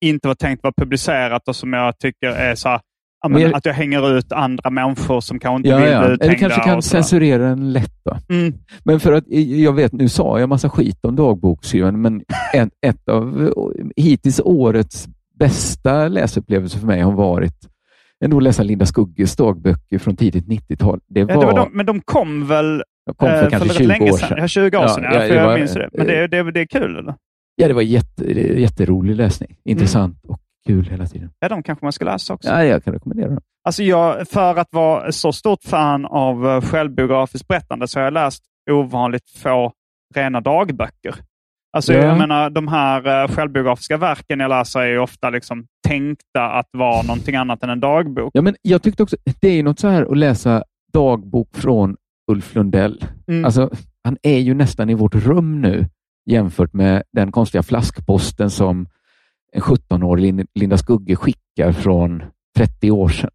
[0.05, 2.81] inte var tänkt vara publicerat och som jag tycker är så här,
[3.29, 6.17] men jag- att jag hänger ut andra människor som kanske inte Ja, vill ja.
[6.17, 7.93] bli Eller kanske kan censurera den lätt.
[8.29, 8.55] Mm.
[8.85, 9.25] Men för att
[9.57, 12.23] jag vet, nu sa jag massa skit om dagboksskrivande, men
[12.55, 13.53] ett, ett av
[13.97, 15.09] hittills årets
[15.39, 17.55] bästa läsupplevelser för mig har varit
[18.25, 21.01] ändå att läsa Linda Skugges dagböcker från tidigt 90-tal.
[21.09, 23.69] Det var, Ja, det var de, men de kom väl jag kom för eh, kanske
[23.69, 24.39] rätt 20 länge sedan.
[24.41, 25.05] Ja, 20 år Ja, sedan.
[25.05, 25.89] Ja, för jag var- minns det.
[25.93, 27.15] Men det, det, det är kul eller?
[27.57, 28.25] Ja, det var jätte,
[28.61, 29.57] jätterolig läsning.
[29.65, 30.35] Intressant Mm.
[30.35, 31.31] och kul hela tiden.
[31.41, 32.49] Ja, de kanske man ska läsa också.
[32.49, 33.41] Ja, jag kan rekommendera dem.
[33.65, 38.13] Alltså jag, för att vara så stort fan av eh, självbiografiskt berättande så har jag
[38.13, 39.73] läst ovanligt få
[40.15, 41.15] rena dagböcker.
[41.77, 41.99] Alltså Ja.
[42.05, 46.69] jag menar, de här eh, självbiografiska verken jag läser är ju ofta liksom tänkta att
[46.73, 48.31] vara någonting annat än en dagbok.
[48.35, 51.97] Ja, men jag tyckte också, det är ju något så här att läsa dagbok från
[52.31, 53.05] Ulf Lundell.
[53.29, 53.45] Mm.
[53.45, 53.71] Alltså,
[54.05, 55.89] han är ju nästan i vårt rum nu
[56.31, 58.89] jämfört med den konstiga flaskposten som
[59.53, 62.23] en 17-årig Lin- Linda Skugge skickar från
[62.57, 63.31] 30 år sedan.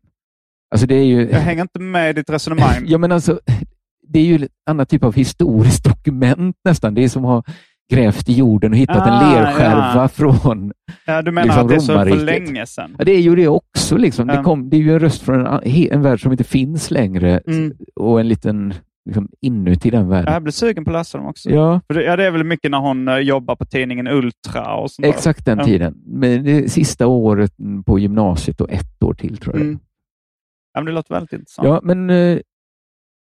[0.72, 1.30] Alltså det är ju...
[1.30, 2.76] Jag hänger inte med i ditt resonemang.
[2.86, 3.40] Ja, men alltså,
[4.08, 6.94] det är ju ett annat typ av historiskt dokument nästan.
[6.94, 7.54] Det är som att ha
[7.92, 10.08] grävt i jorden och hittat Ah, en lerskärva ja.
[10.08, 10.74] från...
[11.06, 12.96] Ja, du menar liksom att det är så för länge sedan?
[13.00, 13.98] Ja, det är ju det också.
[13.98, 14.28] Liksom.
[14.28, 14.44] Det, Ja.
[14.44, 17.74] kom, det är ju en röst från en, en värld som inte finns längre Mm.
[17.96, 18.74] och en liten
[19.06, 20.34] liksom, inuti den världen.
[20.34, 21.50] Jag blir sugen på att läsa dem också.
[21.50, 24.76] Ja, För det, ja, det är väl mycket när hon eh, jobbar på tidningen Ultra
[24.76, 25.94] och sånt exakt den tiden.
[26.06, 27.52] Men det sista året
[27.86, 29.62] på gymnasiet och ett år till tror jag.
[29.66, 29.80] Mm.
[30.74, 31.68] Ja, men det låter väldigt intressant.
[31.68, 32.40] Ja, men eh,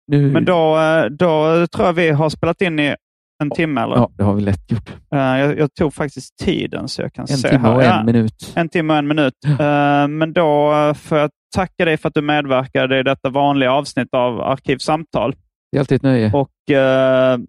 [0.07, 0.31] nu...
[0.31, 2.95] Men då, eh, då tror jag vi har spelat in i
[3.43, 3.81] en timme.
[3.81, 3.95] Eller?
[3.95, 4.89] Ja, det har vi lätt gjort.
[5.13, 7.75] Eh, jag, jag tog faktiskt tiden så jag kan En se timme här.
[7.75, 8.53] och en Ja, minut.
[8.55, 9.33] en timme och en minut.
[9.45, 14.13] Eh, men då får jag tacka dig för att du medverkade i detta vanliga avsnitt
[14.13, 15.35] av Arkivsamtal.
[15.71, 16.31] Det är alltid ett nöje.
[16.33, 17.39] Och eh,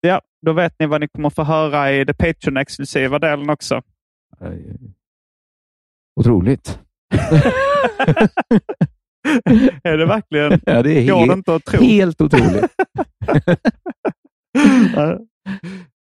[0.00, 3.82] ja, Då vet ni vad ni kommer få höra i det Patreon-exklusiva delen också.
[6.20, 6.78] Otroligt.
[9.84, 10.60] är det verkligen?
[10.66, 11.80] Ja, det är Går det inte att tro?
[11.82, 12.64] helt otroligt.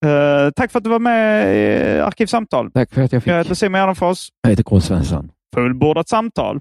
[0.07, 2.71] Eh, tack för att du var med i Arkivsamtal.
[2.71, 3.33] Tack för att jag fick.
[3.33, 4.29] Jag heter Simon Gärdenfors.
[4.43, 4.81] Jag heter K.
[4.81, 5.31] Svensson.
[5.55, 6.61] Fullbordat samtal.